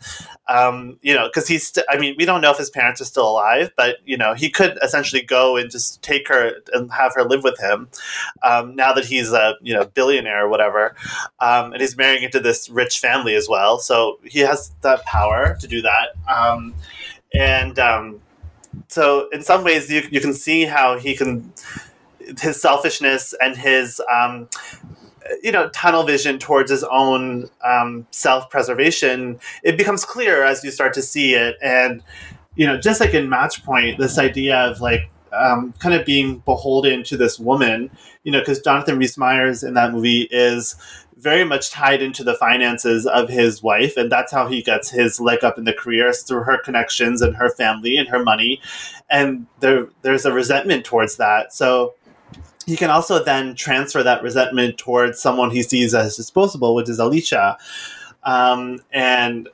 [0.49, 1.67] Um, you know, because he's.
[1.67, 4.33] St- I mean, we don't know if his parents are still alive, but you know,
[4.33, 7.87] he could essentially go and just take her and have her live with him.
[8.43, 10.95] Um, now that he's a you know billionaire or whatever,
[11.39, 13.79] um, and he's marrying into this rich family as well.
[13.79, 16.09] So he has that power to do that.
[16.27, 16.73] Um,
[17.33, 18.21] and um,
[18.87, 21.53] so, in some ways, you, you can see how he can
[22.39, 24.47] his selfishness and his um,
[25.43, 29.39] you know tunnel vision towards his own um, self preservation.
[29.63, 32.03] It becomes clear as you start to see it, and
[32.55, 36.39] you know, just like in Match Point, this idea of like um, kind of being
[36.39, 37.89] beholden to this woman,
[38.23, 40.75] you know, because Jonathan Rhys Meyers in that movie is
[41.17, 45.19] very much tied into the finances of his wife, and that's how he gets his
[45.19, 48.61] leg up in the career through her connections and her family and her money,
[49.09, 51.53] and there there's a resentment towards that.
[51.53, 51.93] So
[52.69, 56.99] he can also then transfer that resentment towards someone he sees as disposable, which is
[56.99, 57.57] Alicia,
[58.23, 59.49] um, and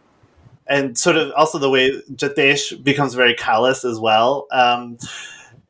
[0.68, 4.48] and sort of also the way Jitesh becomes very callous as well.
[4.52, 4.98] Um,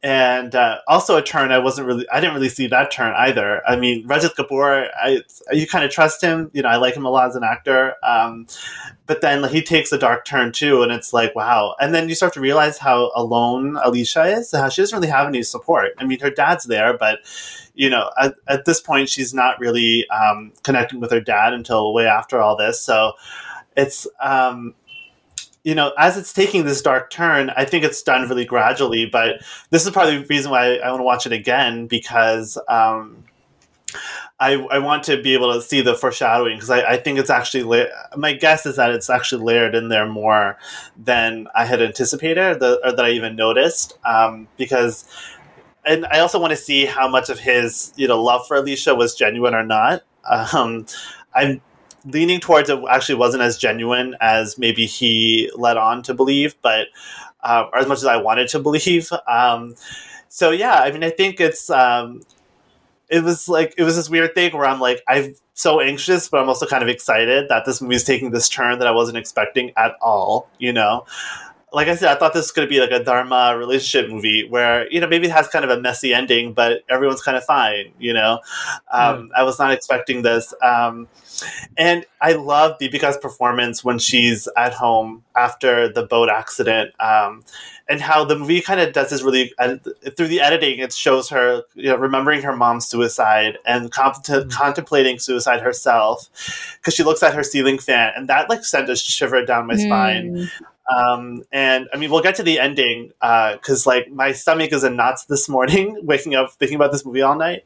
[0.05, 3.67] and uh, also a turn I wasn't really I didn't really see that turn either.
[3.67, 6.51] I mean Rajat Kapoor, I you kind of trust him.
[6.53, 8.45] You know I like him a lot as an actor, um,
[9.07, 11.75] but then like, he takes a dark turn too, and it's like wow.
[11.81, 14.51] And then you start to realize how alone Alicia is.
[14.51, 15.93] How she doesn't really have any support.
[15.97, 17.21] I mean her dad's there, but
[17.73, 21.95] you know at, at this point she's not really um, connecting with her dad until
[21.95, 22.79] way after all this.
[22.79, 23.13] So
[23.75, 24.75] it's um,
[25.65, 29.07] you know, as it's taking this dark turn, I think it's done really gradually.
[29.07, 29.41] But
[29.71, 33.25] this is probably the reason why I want to watch it again because um,
[34.39, 37.31] I, I want to be able to see the foreshadowing because I, I think it's
[37.31, 40.59] actually la- my guess is that it's actually layered in there more
[41.03, 45.05] than I had anticipated the, or that I even noticed um, because
[45.83, 48.93] and I also want to see how much of his you know love for Alicia
[48.93, 50.03] was genuine or not.
[50.29, 50.85] Um,
[51.33, 51.61] I'm
[52.05, 56.87] leaning towards it actually wasn't as genuine as maybe he led on to believe, but
[57.43, 59.09] uh, or as much as I wanted to believe.
[59.27, 59.75] Um,
[60.29, 62.21] so yeah, I mean, I think it's um,
[63.09, 66.41] it was like it was this weird thing where I'm like I'm so anxious, but
[66.41, 69.17] I'm also kind of excited that this movie is taking this turn that I wasn't
[69.17, 70.49] expecting at all.
[70.59, 71.05] You know,
[71.75, 74.47] like I said, I thought this was going to be like a Dharma relationship movie
[74.47, 77.43] where, you know, maybe it has kind of a messy ending, but everyone's kind of
[77.43, 78.39] fine, you know?
[78.93, 80.53] Um, I was not expecting this.
[80.63, 81.09] Um,
[81.77, 86.91] and I love Deepika's performance when she's at home after the boat accident.
[86.99, 87.43] Um,
[87.87, 89.75] and how the movie kind of does this really uh,
[90.17, 94.49] through the editing it shows her you know remembering her mom's suicide and mm-hmm.
[94.49, 96.29] contemplating suicide herself
[96.77, 99.75] because she looks at her ceiling fan and that like sent a shiver down my
[99.75, 99.85] mm.
[99.85, 100.49] spine
[100.93, 104.83] um, and I mean, we'll get to the ending because, uh, like, my stomach is
[104.83, 107.63] in knots this morning, waking up thinking about this movie all night,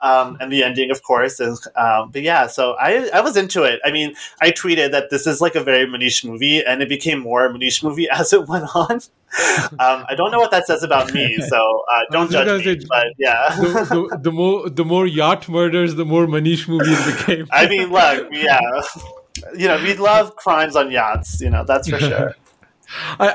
[0.00, 1.40] um, and the ending, of course.
[1.40, 3.80] Is um, but yeah, so I I was into it.
[3.84, 7.18] I mean, I tweeted that this is like a very Manish movie, and it became
[7.18, 9.00] more a Manish movie as it went on.
[9.80, 12.72] Um, I don't know what that says about me, so uh, don't judge me.
[12.72, 16.92] It, but yeah, the, the, the, more the more yacht murders, the more Manish movie
[16.92, 17.48] it became.
[17.50, 18.60] I mean, look, yeah,
[19.56, 21.40] you know, we love crimes on yachts.
[21.40, 22.36] You know, that's for sure.
[23.18, 23.28] I,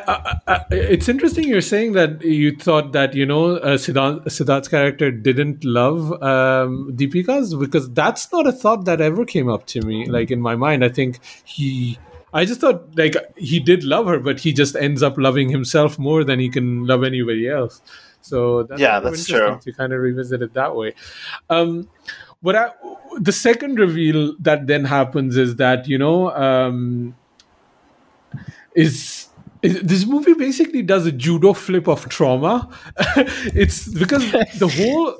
[0.48, 4.68] I, I, it's interesting you're saying that you thought that you know uh, Siddharth, Siddharth's
[4.68, 9.82] character didn't love um, Deepika's because that's not a thought that ever came up to
[9.82, 10.06] me.
[10.08, 11.98] Like in my mind, I think he.
[12.34, 15.98] I just thought like he did love her, but he just ends up loving himself
[15.98, 17.82] more than he can love anybody else.
[18.22, 19.60] So that's yeah, that's true.
[19.62, 20.94] To kind of revisit it that way.
[21.50, 21.90] Um,
[22.42, 22.72] what I,
[23.20, 27.16] the second reveal that then happens is that you know um,
[28.76, 29.27] is
[29.62, 32.70] this movie basically does a judo flip of trauma.
[33.54, 35.18] it's because the whole,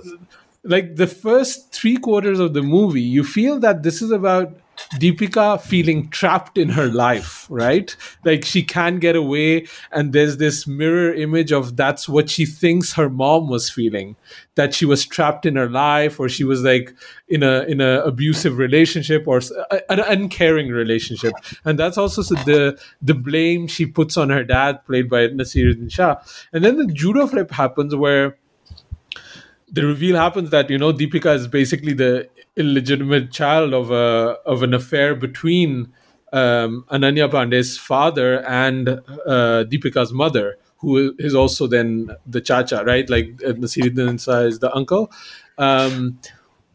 [0.64, 4.56] like the first three quarters of the movie, you feel that this is about
[4.96, 7.96] Deepika feeling trapped in her life, right?
[8.24, 12.94] Like she can't get away, and there's this mirror image of that's what she thinks
[12.94, 14.16] her mom was feeling,
[14.56, 16.94] that she was trapped in her life, or she was like
[17.28, 19.42] in a in a abusive relationship or
[19.90, 21.34] an uncaring relationship,
[21.66, 26.18] and that's also the the blame she puts on her dad, played by Naseeruddin Shah,
[26.54, 28.38] and then the judo flip happens where
[29.70, 34.64] the reveal happens that you know Deepika is basically the illegitimate child of a of
[34.64, 35.94] an affair between
[36.34, 43.10] um, Ananya Panday's father and uh, Deepika's mother, who is also then the chacha, right?
[43.10, 45.12] Like uh, Naseeruddin is the uncle,
[45.58, 46.20] um,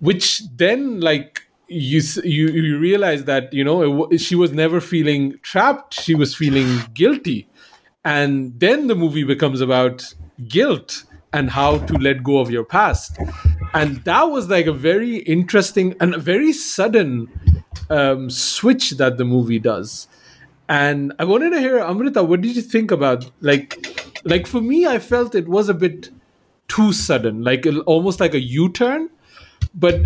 [0.01, 5.39] which then like you you you realize that you know it, she was never feeling
[5.43, 7.49] trapped; she was feeling guilty,
[8.05, 10.15] and then the movie becomes about
[10.49, 13.19] guilt and how to let go of your past.
[13.75, 17.29] And that was like a very interesting and a very sudden
[17.91, 20.09] um, switch that the movie does.
[20.69, 24.87] And I wanted to hear Amrita, what did you think about like like for me
[24.87, 26.11] I felt it was a bit
[26.69, 29.11] too sudden, like almost like a U-turn.
[29.75, 30.01] But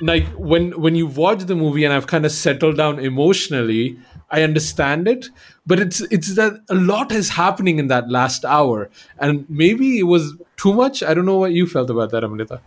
[0.00, 3.98] like when when you watch the movie and I've kind of settled down emotionally,
[4.32, 5.28] I understand it,
[5.66, 10.04] but it's it's that a lot is happening in that last hour, and maybe it
[10.04, 11.02] was too much.
[11.02, 12.60] I don't know what you felt about that, Amrita.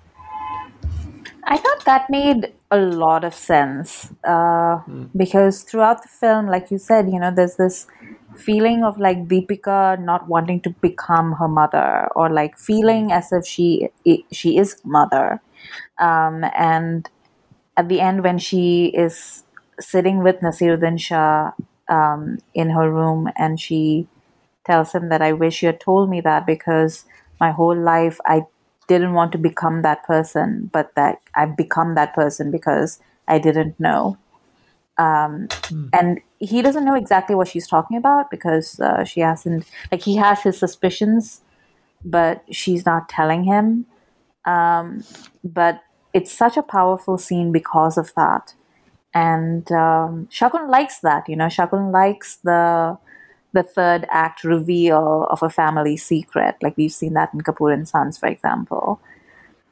[1.48, 5.10] I thought that made a lot of sense uh, mm.
[5.16, 7.88] because throughout the film, like you said, you know, there's this
[8.36, 13.46] feeling of like Deepika not wanting to become her mother or like feeling as if
[13.46, 13.90] she
[14.32, 15.42] she is mother,
[15.98, 17.10] um, and
[17.76, 19.45] at the end when she is
[19.80, 21.52] sitting with Naseeruddin Shah
[21.88, 24.08] um, in her room, and she
[24.66, 27.06] tells him that I wish you had told me that because
[27.40, 28.46] my whole life I
[28.88, 33.80] didn't want to become that person, but that I've become that person because I didn't
[33.80, 34.18] know.
[34.98, 35.90] Um, mm.
[35.92, 40.16] And he doesn't know exactly what she's talking about because uh, she hasn't, like, he
[40.18, 41.42] has his suspicions,
[42.04, 43.86] but she's not telling him.
[44.46, 45.04] Um,
[45.44, 48.54] but it's such a powerful scene because of that
[49.16, 51.28] and um, Shakun likes that.
[51.28, 52.98] You know, Shakun likes the
[53.54, 57.88] the third act reveal of a family secret, like we've seen that in Kapoor and
[57.88, 59.00] Sons, for example.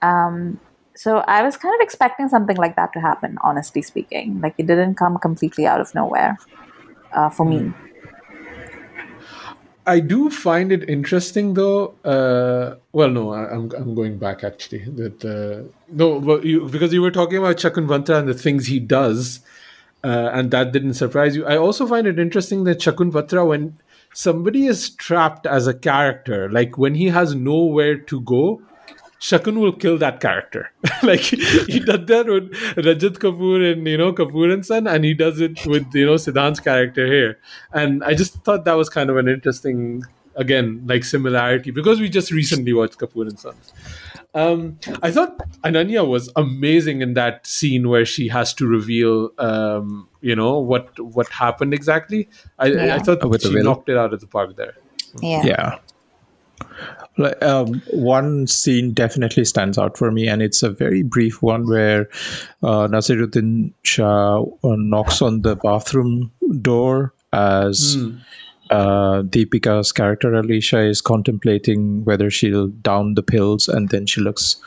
[0.01, 0.61] Um,
[0.95, 3.37] so I was kind of expecting something like that to happen.
[3.43, 6.37] Honestly speaking, like it didn't come completely out of nowhere
[7.11, 7.73] uh, for me.
[9.85, 11.93] I do find it interesting, though.
[12.05, 14.85] Uh, well, no, I, am I'm going back actually.
[14.85, 18.79] That uh, no, you, because you were talking about Shakun Batra and the things he
[18.79, 19.41] does,
[20.03, 21.45] uh, and that didn't surprise you.
[21.45, 23.77] I also find it interesting that Shakun Batra, when
[24.13, 28.61] somebody is trapped as a character, like when he has nowhere to go,
[29.23, 30.69] Shakun will kill that character.
[31.03, 35.13] like he did that with Rajat Kapoor and you know Kapoor and Son, and he
[35.13, 37.39] does it with you know Siddhant's character here.
[37.71, 40.03] And I just thought that was kind of an interesting,
[40.35, 43.71] again, like similarity because we just recently watched Kapoor and Sons.
[44.33, 50.09] Um, I thought Ananya was amazing in that scene where she has to reveal, um,
[50.19, 52.27] you know, what what happened exactly.
[52.59, 52.95] I, Yeah.
[52.95, 54.75] I thought With she knocked it out of the park there.
[55.21, 55.45] Yeah.
[55.45, 55.79] yeah
[57.17, 61.67] like um, one scene definitely stands out for me and it's a very brief one
[61.67, 62.09] where
[62.63, 67.97] uh, naseeruddin shah uh, knocks on the bathroom door as
[68.69, 74.57] uh, deepika's character alicia is contemplating whether she'll down the pills and then she looks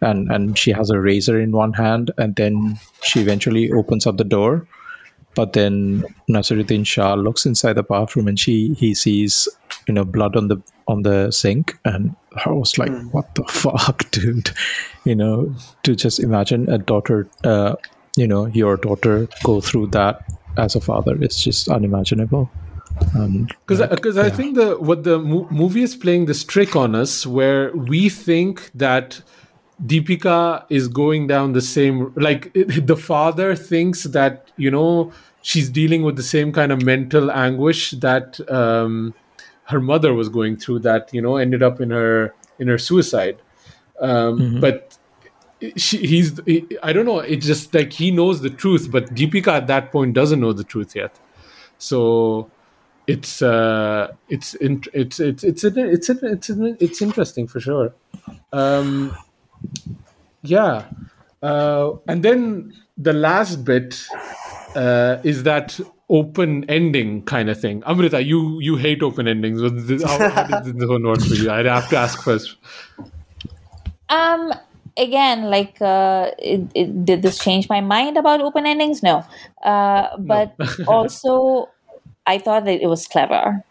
[0.00, 4.16] and and she has a razor in one hand and then she eventually opens up
[4.16, 4.66] the door.
[5.34, 9.48] But then Naseeruddin Shah looks inside the bathroom and she he sees
[9.86, 10.56] you know blood on the
[10.88, 12.14] on the sink and
[12.44, 14.50] I was like what the fuck dude?
[15.04, 17.74] You know to just imagine a daughter uh,
[18.16, 20.22] you know your daughter go through that
[20.56, 22.50] as a father it's just unimaginable.
[23.14, 26.94] Um, Because because I think the what the mo- movie is playing this trick on
[26.94, 29.20] us where we think that
[29.84, 35.12] Deepika is going down the same like it- the father thinks that you know
[35.42, 39.12] she's dealing with the same kind of mental anguish that um,
[39.66, 43.38] her mother was going through that you know ended up in her in her suicide.
[44.00, 44.98] Um, but
[45.76, 49.48] she, he's he, I don't know it's just like he knows the truth but Deepika
[49.48, 51.18] at that point doesn't know the truth yet.
[51.78, 52.50] So
[53.06, 57.94] it's uh it's in, it's it's it's it's it's it's it's interesting for sure.
[58.52, 59.16] Um
[60.42, 60.84] yeah.
[61.42, 64.04] Uh and then the last bit
[64.74, 65.78] uh is that
[66.08, 69.60] open ending kind of thing amrita you you hate open endings
[70.02, 72.56] how, how does this one work for you i'd have to ask first
[74.08, 74.52] Um,
[74.96, 79.02] again, like, uh, it, it, did this change my mind about open endings?
[79.02, 79.24] No.
[79.62, 80.54] Uh, but
[80.88, 81.68] also,
[82.26, 83.64] I thought that it was clever.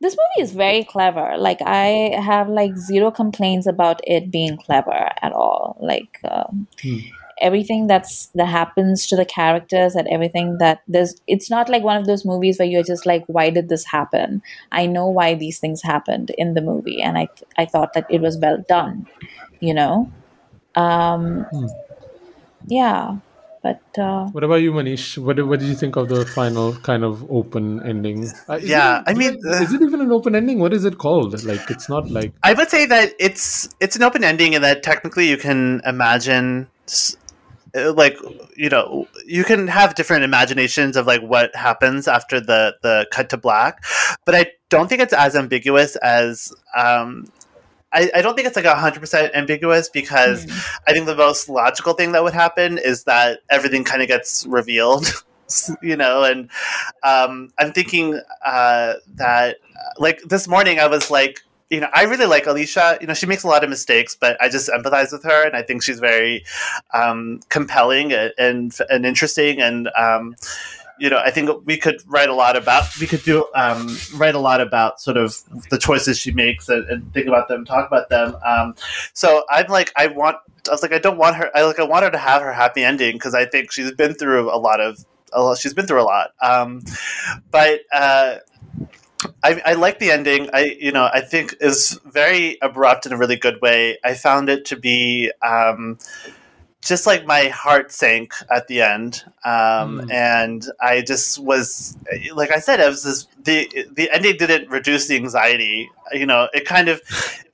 [0.00, 1.36] This movie is very clever.
[1.38, 5.76] Like, I have like zero complaints about it being clever at all.
[5.80, 6.66] Like, um,
[7.40, 11.96] everything that's that happens to the characters and everything that there's it's not like one
[11.96, 14.42] of those movies where you're just like why did this happen?
[14.72, 17.28] I know why these things happened in the movie and i
[17.58, 19.06] i thought that it was well done
[19.60, 20.10] you know?
[20.74, 21.46] Um
[22.66, 23.16] yeah
[23.62, 25.18] but uh what about you manish?
[25.18, 28.30] What, did- what did you think of the final kind of open ending?
[28.48, 30.60] Uh, Yeah, it- I mean, is it even an open ending?
[30.60, 31.44] What is it called?
[31.44, 34.82] Like it's not like I would say that it's it's an open ending and that
[34.82, 37.29] technically you can imagine s- uh,
[37.74, 38.16] like
[38.56, 43.30] you know you can have different imaginations of like what happens after the the cut
[43.30, 43.84] to black
[44.24, 47.24] but i don't think it's as ambiguous as um
[47.92, 50.46] I, I don't think it's like 100% ambiguous because
[50.86, 54.46] I think the most logical thing that would happen is that everything kind of gets
[54.46, 55.12] revealed,
[55.82, 56.50] you know, and
[57.02, 59.56] um, I'm thinking uh, that,
[59.98, 62.98] like, this morning I was like, you know, I really like Alicia.
[63.00, 65.56] You know, she makes a lot of mistakes, but I just empathize with her, and
[65.56, 66.44] I think she's very
[66.92, 69.60] um, compelling and, and and interesting.
[69.60, 70.34] And um,
[70.98, 72.98] you know, I think we could write a lot about.
[73.00, 75.36] We could do um, write a lot about sort of
[75.70, 78.36] the choices she makes and, and think about them, talk about them.
[78.44, 78.74] Um,
[79.14, 80.38] so I'm like, I want.
[80.68, 81.56] I was like, I don't want her.
[81.56, 84.14] I like, I want her to have her happy ending because I think she's been
[84.14, 85.04] through a lot of.
[85.32, 86.82] A lot, she's been through a lot, um,
[87.52, 87.82] but.
[87.94, 88.38] Uh,
[89.42, 90.48] I, I like the ending.
[90.52, 93.98] I you know I think is very abrupt in a really good way.
[94.04, 95.98] I found it to be um,
[96.82, 101.96] just like my heart sank at the end, um, and I just was
[102.34, 105.90] like I said, it was this, the the ending didn't reduce the anxiety.
[106.12, 107.00] You know, it kind of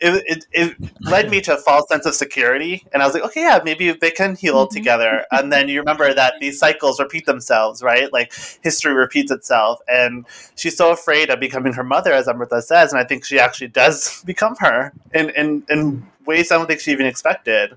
[0.00, 3.22] it, it, it led me to a false sense of security, and I was like,
[3.24, 5.26] okay, yeah, maybe they can heal together.
[5.30, 8.12] And then you remember that these cycles repeat themselves, right?
[8.12, 8.32] Like
[8.62, 10.26] history repeats itself, and
[10.56, 13.68] she's so afraid of becoming her mother, as Amrita says, and I think she actually
[13.68, 17.76] does become her in in, in ways I don't think she even expected.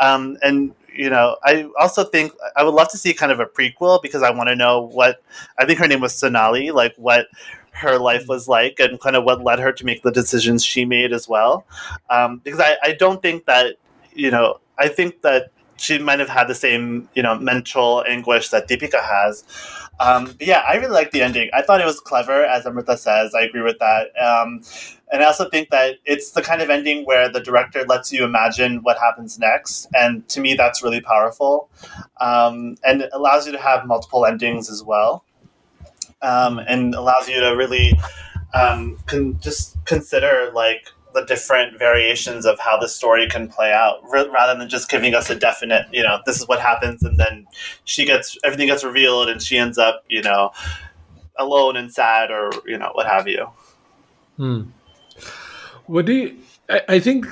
[0.00, 3.46] Um, and you know, I also think I would love to see kind of a
[3.54, 5.22] prequel because I want to know what
[5.58, 7.26] I think her name was Sonali, like what
[7.72, 10.84] her life was like and kind of what led her to make the decisions she
[10.84, 11.66] made as well.
[12.10, 13.76] Um, because I, I don't think that,
[14.12, 18.50] you know, I think that she might have had the same, you know, mental anguish
[18.50, 19.44] that Deepika has.
[19.98, 21.50] Um, but yeah, I really like the ending.
[21.54, 23.34] I thought it was clever, as Amrita says.
[23.34, 24.08] I agree with that.
[24.20, 24.62] Um,
[25.12, 28.24] and I also think that it's the kind of ending where the director lets you
[28.24, 29.88] imagine what happens next.
[29.94, 31.70] And to me, that's really powerful.
[32.20, 35.24] Um, and it allows you to have multiple endings as well.
[36.22, 37.98] Um, and allows you to really
[38.52, 44.00] um, con- just consider like the different variations of how the story can play out
[44.12, 47.18] r- rather than just giving us a definite you know this is what happens and
[47.18, 47.46] then
[47.84, 50.50] she gets everything gets revealed and she ends up you know
[51.38, 53.46] alone and sad or you know what have you
[54.36, 54.62] hmm.
[55.90, 56.36] What do you,
[56.68, 57.26] I, I think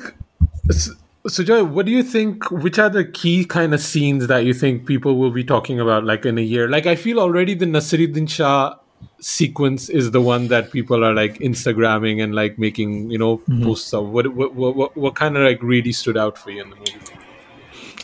[1.29, 2.51] Sujoy, what do you think?
[2.51, 6.05] Which are the key kind of scenes that you think people will be talking about,
[6.05, 6.69] like in a year?
[6.69, 8.75] Like I feel already the Naseeruddin Shah
[9.21, 13.65] sequence is the one that people are like Instagramming and like making you know mm-hmm.
[13.65, 14.09] posts of.
[14.11, 16.95] What what what, what kind of like really stood out for you in the movie?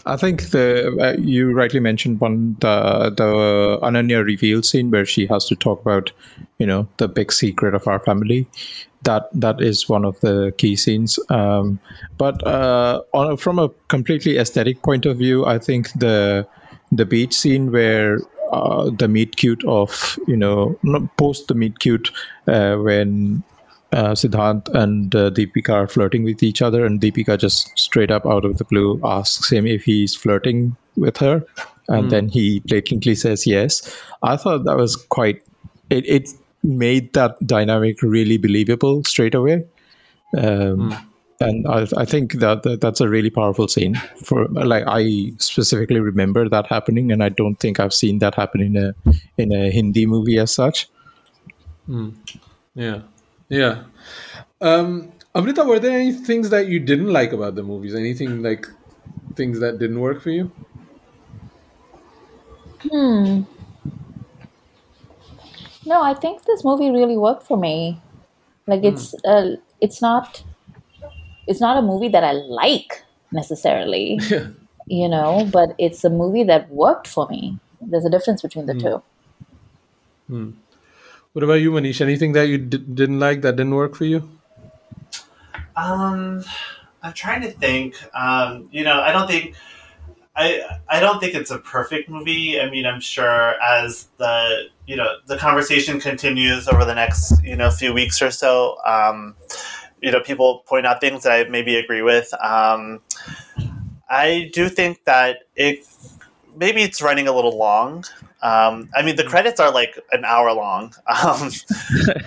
[0.07, 5.27] I think the uh, you rightly mentioned one the the Ananya reveal scene where she
[5.27, 6.12] has to talk about
[6.59, 8.47] you know the big secret of our family.
[9.03, 11.19] That that is one of the key scenes.
[11.29, 11.79] Um,
[12.19, 16.47] but uh, on, from a completely aesthetic point of view, I think the
[16.93, 18.21] the beach scene where
[18.55, 20.78] uh, the meet cute of you know
[21.16, 22.11] post the meet cute
[22.46, 23.42] uh, when
[23.92, 28.26] uh, Siddhant and uh, Deepika are flirting with each other, and Deepika just straight up
[28.26, 31.44] out of the blue asks him if he's flirting with her,
[31.88, 32.11] and mm.
[32.11, 34.02] then he blatantly says yes.
[34.22, 35.42] I thought that was quite.
[35.90, 36.30] It, it
[36.62, 39.64] made that dynamic really believable straight away.
[40.36, 41.05] Um, mm.
[41.41, 43.97] And I, I think that, that, that's a really powerful scene.
[44.22, 48.61] For like, I specifically remember that happening, and I don't think I've seen that happen
[48.61, 48.95] in a
[49.37, 50.89] in a Hindi movie as such.
[51.89, 52.14] Mm.
[52.74, 53.03] Yeah,
[53.49, 53.82] yeah.
[54.61, 57.95] Um, Amrita, were there any things that you didn't like about the movies?
[57.95, 58.68] Anything like
[59.35, 60.51] things that didn't work for you?
[62.91, 63.43] Hmm.
[65.87, 68.01] No, I think this movie really worked for me.
[68.66, 68.87] Like hmm.
[68.87, 70.43] it's uh, it's not
[71.47, 74.18] it's not a movie that I like necessarily.
[74.86, 77.59] you know, but it's a movie that worked for me.
[77.80, 78.82] There's a difference between the mm.
[78.82, 79.03] two.
[80.28, 80.51] Hmm.
[81.32, 82.01] What about you, Manish?
[82.01, 84.28] Anything that you d- didn't like that didn't work for you?
[85.76, 86.45] Um,
[87.03, 87.97] I'm trying to think.
[88.14, 89.57] Um, you know, I don't think
[90.36, 92.61] I I don't think it's a perfect movie.
[92.61, 97.57] I mean, I'm sure as the you know the conversation continues over the next you
[97.57, 99.34] know few weeks or so, um,
[100.05, 102.32] you know, people point out things that I maybe agree with.
[102.34, 103.00] Um,
[104.09, 105.86] I do think that it
[106.57, 108.05] maybe it's running a little long.
[108.42, 110.94] Um, I mean, the credits are like an hour long,
[111.24, 111.50] um,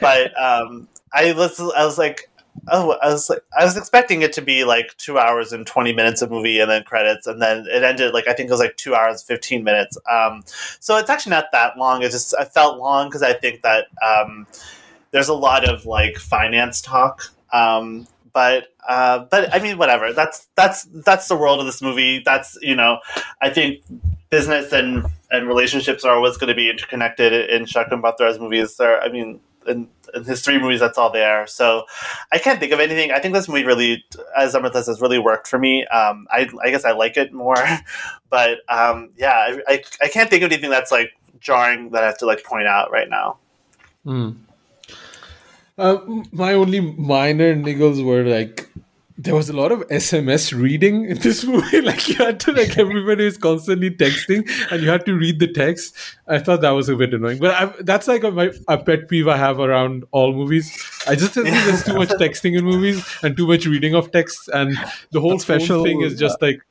[0.01, 2.29] but um, I was I was like,
[2.69, 5.93] oh, I was like, I was expecting it to be like two hours and twenty
[5.93, 8.59] minutes of movie and then credits, and then it ended like I think it was
[8.59, 9.97] like two hours fifteen minutes.
[10.11, 10.43] Um,
[10.79, 12.01] so it's actually not that long.
[12.01, 14.47] It just I felt long because I think that um,
[15.11, 17.31] there's a lot of like finance talk.
[17.51, 20.13] Um, but uh, but I mean, whatever.
[20.13, 22.21] That's that's that's the world of this movie.
[22.23, 22.99] That's you know,
[23.41, 23.83] I think
[24.29, 28.77] business and and relationships are always going to be interconnected in Shakun Batra's movies.
[28.77, 31.45] There, I mean, in, in, his three movies, that's all there.
[31.47, 31.83] So
[32.31, 33.11] I can't think of anything.
[33.11, 34.05] I think this movie really,
[34.37, 35.85] as Amrita says, really worked for me.
[35.87, 37.55] Um, I, I, guess I like it more,
[38.29, 42.07] but um, yeah, I, I, I, can't think of anything that's like jarring that I
[42.07, 43.37] have to like point out right now.
[44.05, 44.37] Mm.
[45.77, 45.97] Uh,
[46.31, 48.67] my only minor niggles were like
[49.19, 51.81] there was a lot of SMS reading in this movie.
[51.81, 55.47] like you had to like everybody was constantly texting, and you had to read the
[55.51, 55.95] text.
[56.27, 59.09] I thought that was a bit annoying, but I, that's like a, my, a pet
[59.09, 60.71] peeve I have around all movies.
[61.07, 64.47] I just think there's too much texting in movies and too much reading of texts,
[64.49, 64.77] and
[65.11, 66.61] the whole special thing is just like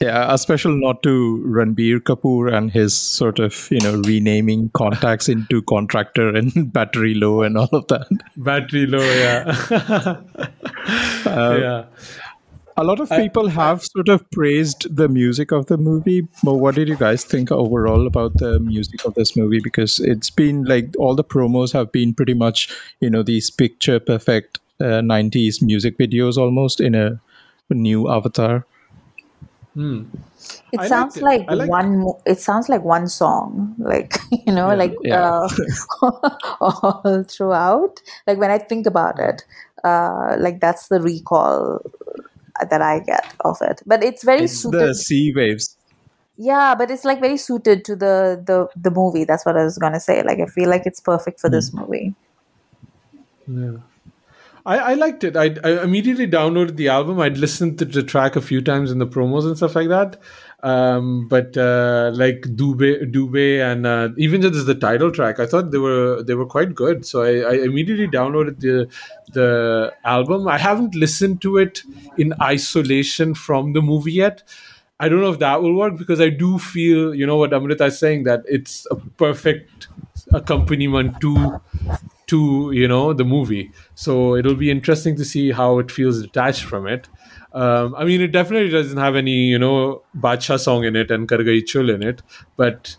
[0.00, 5.28] yeah, a special nod to Ranbir Kapoor and his sort of, you know, renaming contacts
[5.28, 8.06] into contractor and battery low and all of that.
[8.36, 9.56] Battery low, yeah.
[11.26, 11.84] uh, yeah.
[12.76, 16.28] A lot of people have sort of praised the music of the movie.
[16.44, 19.58] But what did you guys think overall about the music of this movie?
[19.60, 23.98] Because it's been like all the promos have been pretty much, you know, these picture
[23.98, 27.20] perfect uh, 90s music videos almost in a
[27.68, 28.64] new avatar.
[29.78, 30.06] Hmm.
[30.72, 31.68] It I sounds like it.
[31.68, 32.08] one.
[32.26, 35.46] It sounds like one song, like you know, yeah, like yeah.
[36.02, 38.00] Uh, all throughout.
[38.26, 39.44] Like when I think about it,
[39.84, 41.80] uh, like that's the recall
[42.70, 43.80] that I get of it.
[43.86, 44.80] But it's very it's suited.
[44.80, 45.76] The sea waves.
[46.36, 49.22] Yeah, but it's like very suited to the the the movie.
[49.22, 50.24] That's what I was gonna say.
[50.24, 51.52] Like I feel like it's perfect for mm.
[51.52, 52.16] this movie.
[53.46, 53.76] Yeah.
[54.68, 55.34] I, I liked it.
[55.34, 57.18] I, I immediately downloaded the album.
[57.20, 60.20] I'd listened to the track a few times in the promos and stuff like that.
[60.62, 65.70] Um, but uh, like Doobey, Doobey, and uh, even just the title track, I thought
[65.70, 67.06] they were they were quite good.
[67.06, 68.88] So I, I immediately downloaded the
[69.32, 70.48] the album.
[70.48, 71.82] I haven't listened to it
[72.18, 74.42] in isolation from the movie yet.
[75.00, 77.86] I don't know if that will work because I do feel, you know, what Amrita
[77.86, 79.86] is saying that it's a perfect
[80.32, 81.60] accompaniment to
[82.28, 83.70] to you know the movie.
[83.94, 87.08] So it'll be interesting to see how it feels detached from it.
[87.50, 91.26] Um, i mean it definitely doesn't have any you know bacha song in it and
[91.26, 92.20] Kar Gayi Chull in it
[92.58, 92.94] but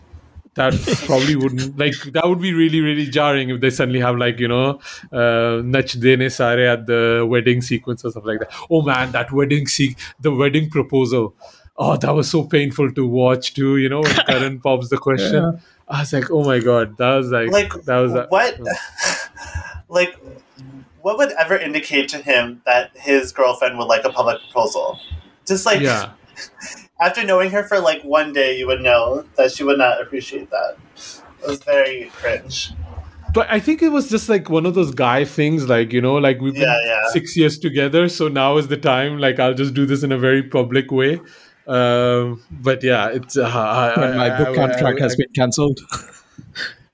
[0.54, 0.74] that
[1.06, 4.48] probably wouldn't like that would be really really jarring if they suddenly have like you
[4.48, 4.80] know
[5.12, 8.52] uh Nachde Ne Saare at the wedding sequence or something like that.
[8.68, 11.34] Oh man that wedding se- the wedding proposal.
[11.76, 15.34] Oh that was so painful to watch too you know when Karan pops the question.
[15.34, 15.52] Yeah.
[15.88, 18.58] i was like oh my god that was like, Like that was what?
[19.90, 20.16] like,
[21.02, 24.98] what would ever indicate to him that his girlfriend would like a public proposal?
[25.46, 26.12] Just like yeah
[27.00, 30.50] after knowing her for like one day, you would know that she would not appreciate
[30.50, 30.76] that.
[31.42, 32.72] It was very cringe.
[33.32, 36.14] But I think it was just like one of those guy things, like you know,
[36.16, 37.08] like we've been Yeah, yeah.
[37.12, 39.18] six years together, so now is the time.
[39.18, 41.20] Like I'll just do this in a very public way.
[41.66, 45.80] Um, but yeah, it's uh, I, when my book I- contract I- has been cancelled.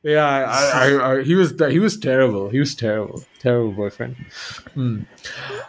[0.07, 2.49] Yeah, I, I, I, he was he was terrible.
[2.49, 4.15] He was terrible, terrible boyfriend.
[4.75, 5.01] Hmm.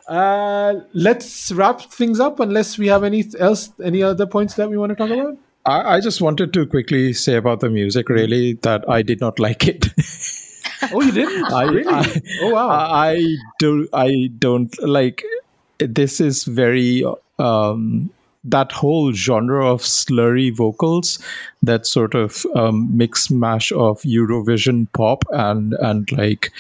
[0.08, 2.40] Uh, let's wrap things up.
[2.40, 5.40] Unless we have any else, any other points that we want to talk about.
[5.66, 9.40] I, I just wanted to quickly say about the music, really, that I did not
[9.40, 9.88] like it.
[10.94, 11.44] Oh, you didn't?
[11.52, 11.88] I, really?
[11.92, 12.70] I, oh wow.
[12.70, 13.88] I do.
[13.94, 15.26] I don't like.
[15.80, 17.04] This is very
[17.40, 18.12] um,
[18.48, 21.20] that whole genre of slurry vocals,
[21.64, 26.52] that sort of um, mix mash of Eurovision pop and and like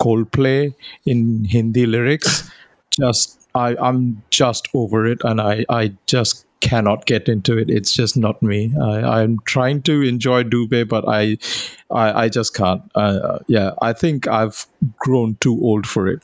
[0.00, 0.74] Coldplay
[1.06, 2.50] in Hindi lyrics.
[2.90, 7.68] Just I I'm just over it, and I I just cannot get into it.
[7.68, 8.72] It's just not me.
[8.80, 11.36] I, I'm trying to enjoy Doobey, but I,
[11.90, 12.82] I, I just can't.
[12.94, 14.66] Uh, yeah, I think I've
[14.98, 16.22] grown too old for it.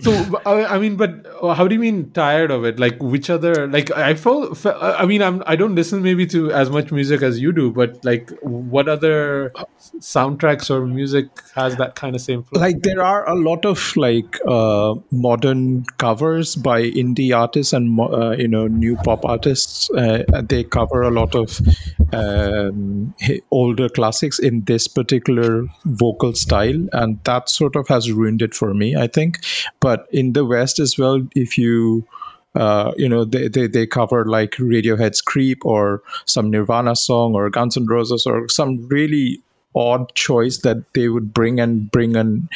[0.00, 0.12] So
[0.44, 2.78] I mean, but uh, how do you mean tired of it?
[2.78, 3.66] Like which other?
[3.66, 4.54] Like I feel.
[4.66, 5.42] I mean, I'm.
[5.46, 9.52] I don't listen maybe to as much music as you do, but like, what other
[10.00, 12.60] soundtracks or music has that kind of same flow?
[12.60, 18.32] Like there are a lot of like uh, modern covers by indie artists and uh,
[18.32, 19.88] you know new pop artists.
[19.90, 21.58] Uh, they cover a lot of
[22.12, 23.14] um,
[23.50, 28.74] older classics in this particular vocal style, and that sort of has ruined it for
[28.74, 28.94] me.
[28.94, 29.38] I think,
[29.80, 32.06] but in the West as well, if you
[32.56, 37.50] uh, you know they, they, they cover like radiohead's creep or some nirvana song or
[37.50, 39.40] guns n' roses or some really
[39.74, 42.48] odd choice that they would bring and bring an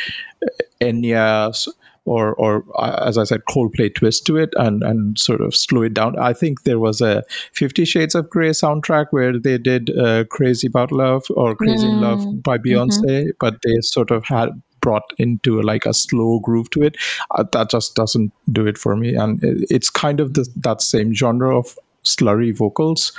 [0.81, 1.69] enya
[2.07, 5.83] or or uh, as i said coldplay twist to it and and sort of slow
[5.83, 6.19] it down.
[6.19, 7.23] I think there was a
[7.53, 12.01] 50 shades of gray soundtrack where they did uh, crazy about love or crazy in
[12.01, 16.83] love by beyonce but they sort of had brought into like a slow groove to
[16.83, 16.97] it
[17.33, 19.15] uh, that just doesn't do it for me.
[19.15, 23.13] And it, it's kind of the, that same genre of slurry vocals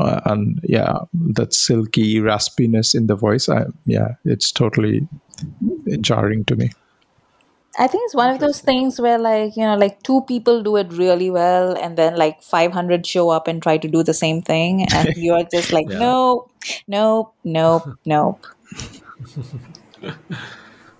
[0.00, 3.48] uh, and yeah that silky raspiness in the voice.
[3.48, 5.06] I, yeah it's totally
[6.00, 6.70] jarring to me.
[7.80, 10.76] I think it's one of those things where, like, you know, like two people do
[10.76, 14.42] it really well, and then like 500 show up and try to do the same
[14.42, 16.50] thing, and you're just like, nope,
[16.88, 18.46] nope, nope, nope.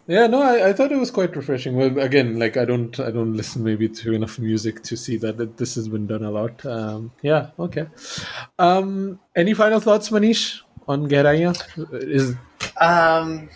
[0.08, 1.76] Yeah, no, I, I thought it was quite refreshing.
[1.76, 5.58] Well, again, like I don't, I don't listen maybe to enough music to see that
[5.58, 6.64] this has been done a lot.
[6.64, 7.88] Um, yeah, okay.
[8.58, 11.62] Um, any final thoughts, Manish, on Gehraiyaan?
[11.92, 12.34] Is
[12.80, 13.50] Um,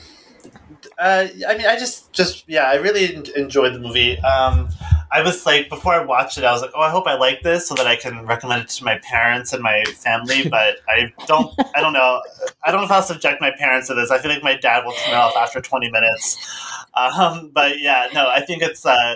[0.98, 4.18] uh, I mean, I just, just yeah, I really enjoyed the movie.
[4.18, 4.68] Um,
[5.12, 7.42] I was like, before I watched it, I was like, oh, I hope I like
[7.42, 10.48] this so that I can recommend it to my parents and my family.
[10.50, 12.22] But I don't, I don't know,
[12.64, 14.10] I don't know if I'll subject my parents to this.
[14.10, 16.38] I feel like my dad will turn off after twenty minutes.
[16.94, 18.84] Um, but yeah, no, I think it's.
[18.84, 19.14] Uh,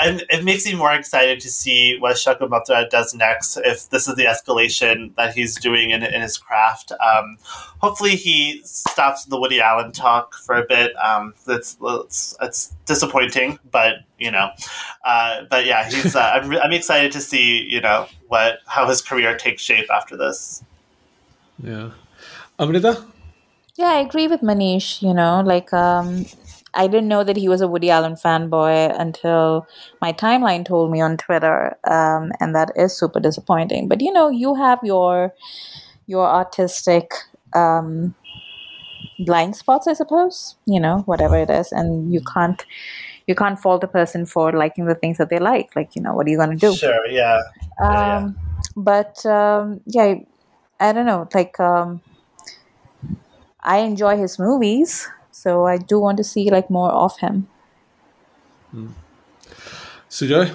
[0.00, 3.56] and it makes me more excited to see what Shakun Batra does next.
[3.58, 7.36] If this is the escalation that he's doing in, in his craft, um,
[7.78, 10.96] hopefully he stops the Woody Allen talk for a bit.
[10.96, 14.50] Um, it's, it's it's disappointing, but you know,
[15.04, 16.16] uh, but yeah, he's.
[16.16, 19.90] Uh, I'm, re- I'm excited to see you know what how his career takes shape
[19.90, 20.64] after this.
[21.62, 21.90] yeah,
[22.58, 23.04] Amrita?
[23.76, 25.00] Yeah, I agree with Manish.
[25.00, 26.26] You know, like, um,
[26.74, 29.66] I didn't know that he was a Woody Allen fanboy until
[30.00, 33.88] my timeline told me on Twitter, um, and that is super disappointing.
[33.88, 35.34] But you know, you have your
[36.06, 37.12] your artistic
[37.54, 38.14] um,
[39.18, 40.56] blind spots, I suppose.
[40.66, 42.64] You know, whatever it is, and you can't
[43.26, 45.74] you can't fault a person for liking the things that they like.
[45.76, 46.74] Like, you know, what are you going to do?
[46.74, 47.38] Sure, yeah,
[47.80, 48.16] yeah.
[48.16, 48.36] Um,
[48.76, 50.14] but um, yeah,
[50.80, 51.28] I don't know.
[51.32, 52.02] Like, um,
[53.62, 55.08] I enjoy his movies,
[55.40, 57.48] so I do want to see like more of him.
[58.72, 58.88] Hmm.
[60.10, 60.54] Sujoy?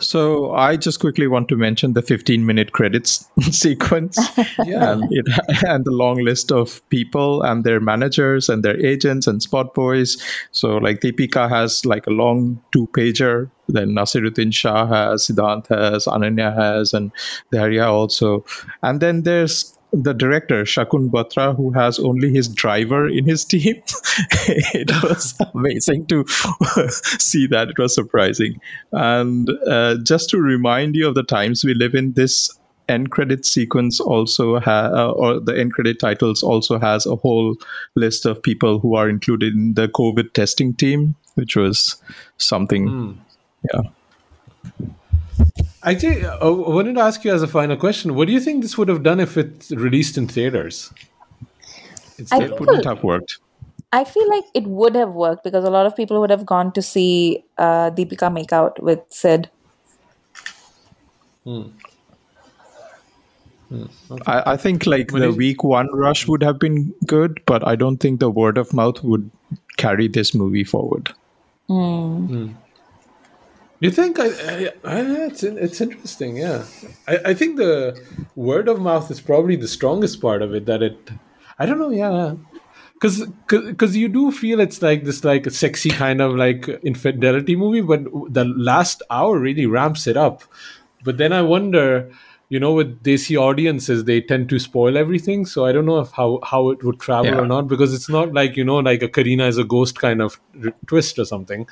[0.00, 4.18] So I just quickly want to mention the 15 minute credits sequence
[4.64, 4.92] Yeah.
[4.92, 5.26] and it
[5.66, 10.16] and the long list of people and their managers and their agents and spot boys.
[10.50, 13.50] So like Deepika has like a long two pager.
[13.68, 17.12] Then Naseeruddin Shah has, Siddhant has, Ananya has, and
[17.52, 18.44] Dhairya also.
[18.82, 23.82] And then there's the director Shakun Batra, who has only his driver in his team.
[24.48, 26.24] it was amazing to
[27.18, 27.70] see that.
[27.70, 28.60] It was surprising.
[28.92, 32.50] And uh, just to remind you of the times we live in, this
[32.88, 37.54] end credit sequence also ha- uh, or the end credit titles also has a whole
[37.94, 42.02] list of people who are included in the COVID testing team, which was
[42.38, 43.18] something.
[43.72, 43.82] Yeah.
[45.82, 48.62] Actually, uh, I wanted to ask you as a final question: What do you think
[48.62, 50.92] this would have done if it released in theaters?
[50.98, 53.38] I Instead Wouldn't have worked.
[53.92, 56.72] I feel like it would have worked because a lot of people would have gone
[56.72, 59.48] to see uh, Deepika make out with Sid.
[64.26, 65.36] I, I think like the Manish?
[65.36, 69.02] week one rush would have been good, but I don't think the word of mouth
[69.02, 69.30] would
[69.76, 71.14] carry this movie forward.
[73.80, 74.18] You think?
[74.18, 76.36] I, I, I, it's it's interesting.
[76.36, 76.64] Yeah,
[77.06, 77.96] I, I think the
[78.34, 80.66] word of mouth is probably the strongest part of it.
[80.66, 81.10] That it,
[81.60, 81.90] I don't know.
[81.90, 82.34] Yeah,
[82.94, 87.54] because because you do feel it's like this like a sexy kind of like infidelity
[87.54, 88.02] movie, but
[88.32, 90.42] the last hour really ramps it up.
[91.04, 92.10] But then I wonder,
[92.48, 95.46] you know, with Desi audiences, they tend to spoil everything.
[95.46, 97.38] So I don't know if how how it would travel Yeah.
[97.38, 100.20] or not because it's not like you know like a Karina is a ghost kind
[100.20, 101.68] of r- twist or something.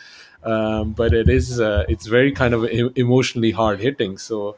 [0.47, 2.65] Um, but it is uh, it's very kind of
[2.97, 4.17] emotionally hard hitting.
[4.17, 4.57] So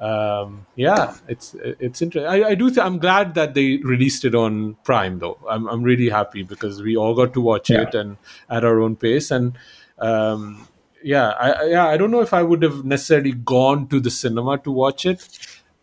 [0.00, 2.28] um, yeah, it's it's interesting.
[2.30, 2.68] I, I do.
[2.70, 5.38] Th- I'm glad that they released it on Prime though.
[5.48, 7.82] I'm I'm really happy because we all got to watch Yeah.
[7.82, 8.16] it and
[8.50, 9.56] at our own pace and.
[9.98, 10.66] Um,
[11.02, 14.58] yeah, I- yeah, I don't know if I would have necessarily gone to the cinema
[14.58, 15.28] to watch it,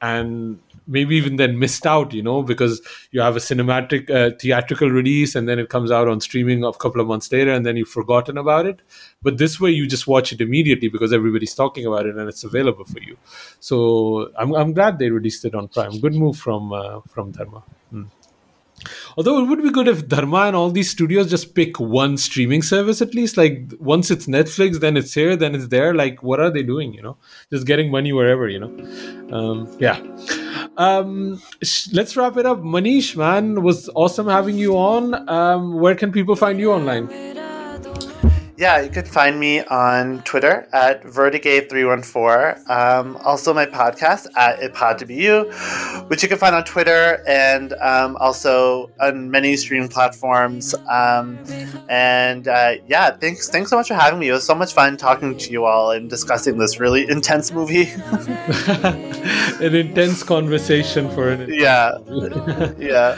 [0.01, 2.81] and maybe even then missed out, you know, because
[3.11, 6.73] you have a cinematic uh, theatrical release and then it comes out on streaming a
[6.73, 8.81] couple of months later, and then you've forgotten about it.
[9.21, 12.43] But this way, you just watch it immediately because everybody's talking about it and it's
[12.43, 13.17] available for you.
[13.59, 15.99] So I'm I'm glad they released it on Prime.
[15.99, 17.63] Good move from uh, from Dharma.
[17.89, 18.03] Hmm.
[19.17, 22.61] Although it would be good if Dharma and all these studios just pick one streaming
[22.61, 23.37] service at least.
[23.37, 25.93] Like once it's Netflix, then it's here, then it's there.
[25.93, 26.93] Like what are they doing?
[26.93, 27.17] You know,
[27.51, 28.47] just getting money wherever.
[28.47, 29.99] You know, um, yeah.
[30.77, 32.59] Um, sh- let's wrap it up.
[32.59, 35.27] Manish, man, was awesome having you on.
[35.29, 37.34] Um, where can people find you online?
[38.57, 42.69] Yeah, you can find me on Twitter at Vertigate314.
[42.69, 45.51] Um, also, my podcast at It Pod to Be You,
[46.07, 50.73] which you can find on Twitter and um, also on many streaming platforms.
[50.89, 51.37] Um,
[51.89, 54.29] and uh, yeah, thanks, thanks so much for having me.
[54.29, 57.91] It was so much fun talking to you all and discussing this really intense movie.
[59.59, 61.97] An intense conversation for an yeah,
[62.77, 63.17] yeah.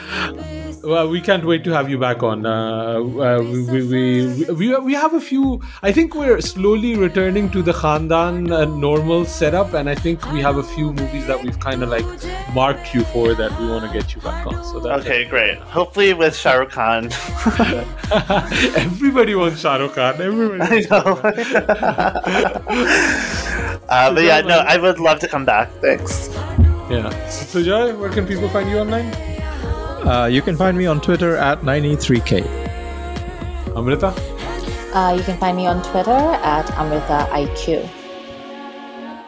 [0.83, 2.45] Well, we can't wait to have you back on.
[2.45, 5.61] Uh, uh, we, we, we, we, we have a few.
[5.81, 10.41] I think we're slowly returning to the Khandaan uh, normal setup, and I think we
[10.41, 12.05] have a few movies that we've kind of like
[12.53, 14.63] marked you for that we want to get you back on.
[14.65, 15.57] So that Okay, great.
[15.57, 17.05] Hopefully with Shah Rukh Khan.
[18.77, 20.21] everybody wants Shah Rukh Khan.
[20.21, 20.61] Everybody.
[20.61, 20.97] I Wants know.
[23.89, 25.69] uh, but yeah, no, I would love to come back.
[25.81, 26.29] Thanks.
[26.89, 27.11] Yeah.
[27.27, 29.36] Sujoy, where can people find you online?
[30.07, 32.47] Uh, you can find me on Twitter at 93k.
[33.75, 34.13] Amrita.
[34.95, 37.89] Uh, you can find me on Twitter at AmritaIQ.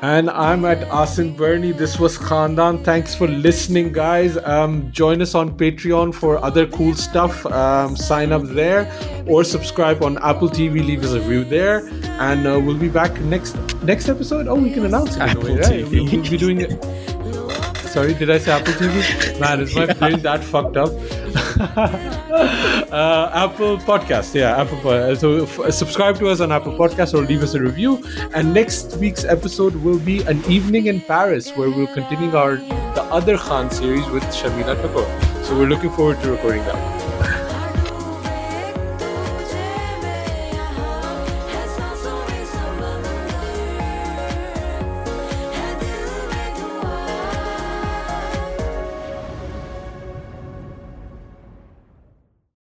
[0.01, 1.73] And I'm at Asim Burney.
[1.73, 2.85] This was Khandaan.
[2.85, 4.37] Thanks for listening, guys.
[4.37, 7.45] Um, join us on Patreon for other cool stuff.
[7.47, 8.89] Um, sign up there
[9.27, 10.75] or subscribe on Apple TV.
[10.75, 11.85] Leave us a review there,
[12.21, 14.47] and uh, we'll be back next next episode.
[14.47, 15.23] Oh, we can announce it.
[15.23, 15.65] in a Apple way, right?
[15.65, 15.91] TV.
[15.91, 17.25] We'll, we'll be doing it.
[17.89, 19.39] Sorry, did I say Apple TV?
[19.39, 20.89] Man, is my brain that fucked up?
[22.91, 25.15] uh, Apple Podcast, yeah, Apple.
[25.15, 28.03] So f- subscribe to us on Apple Podcast or leave us a review.
[28.35, 33.03] And next week's episode will be an evening in Paris, where we'll continue our the
[33.11, 35.43] other Khan series with Shamila Kapoor.
[35.43, 36.98] So we're looking forward to recording that.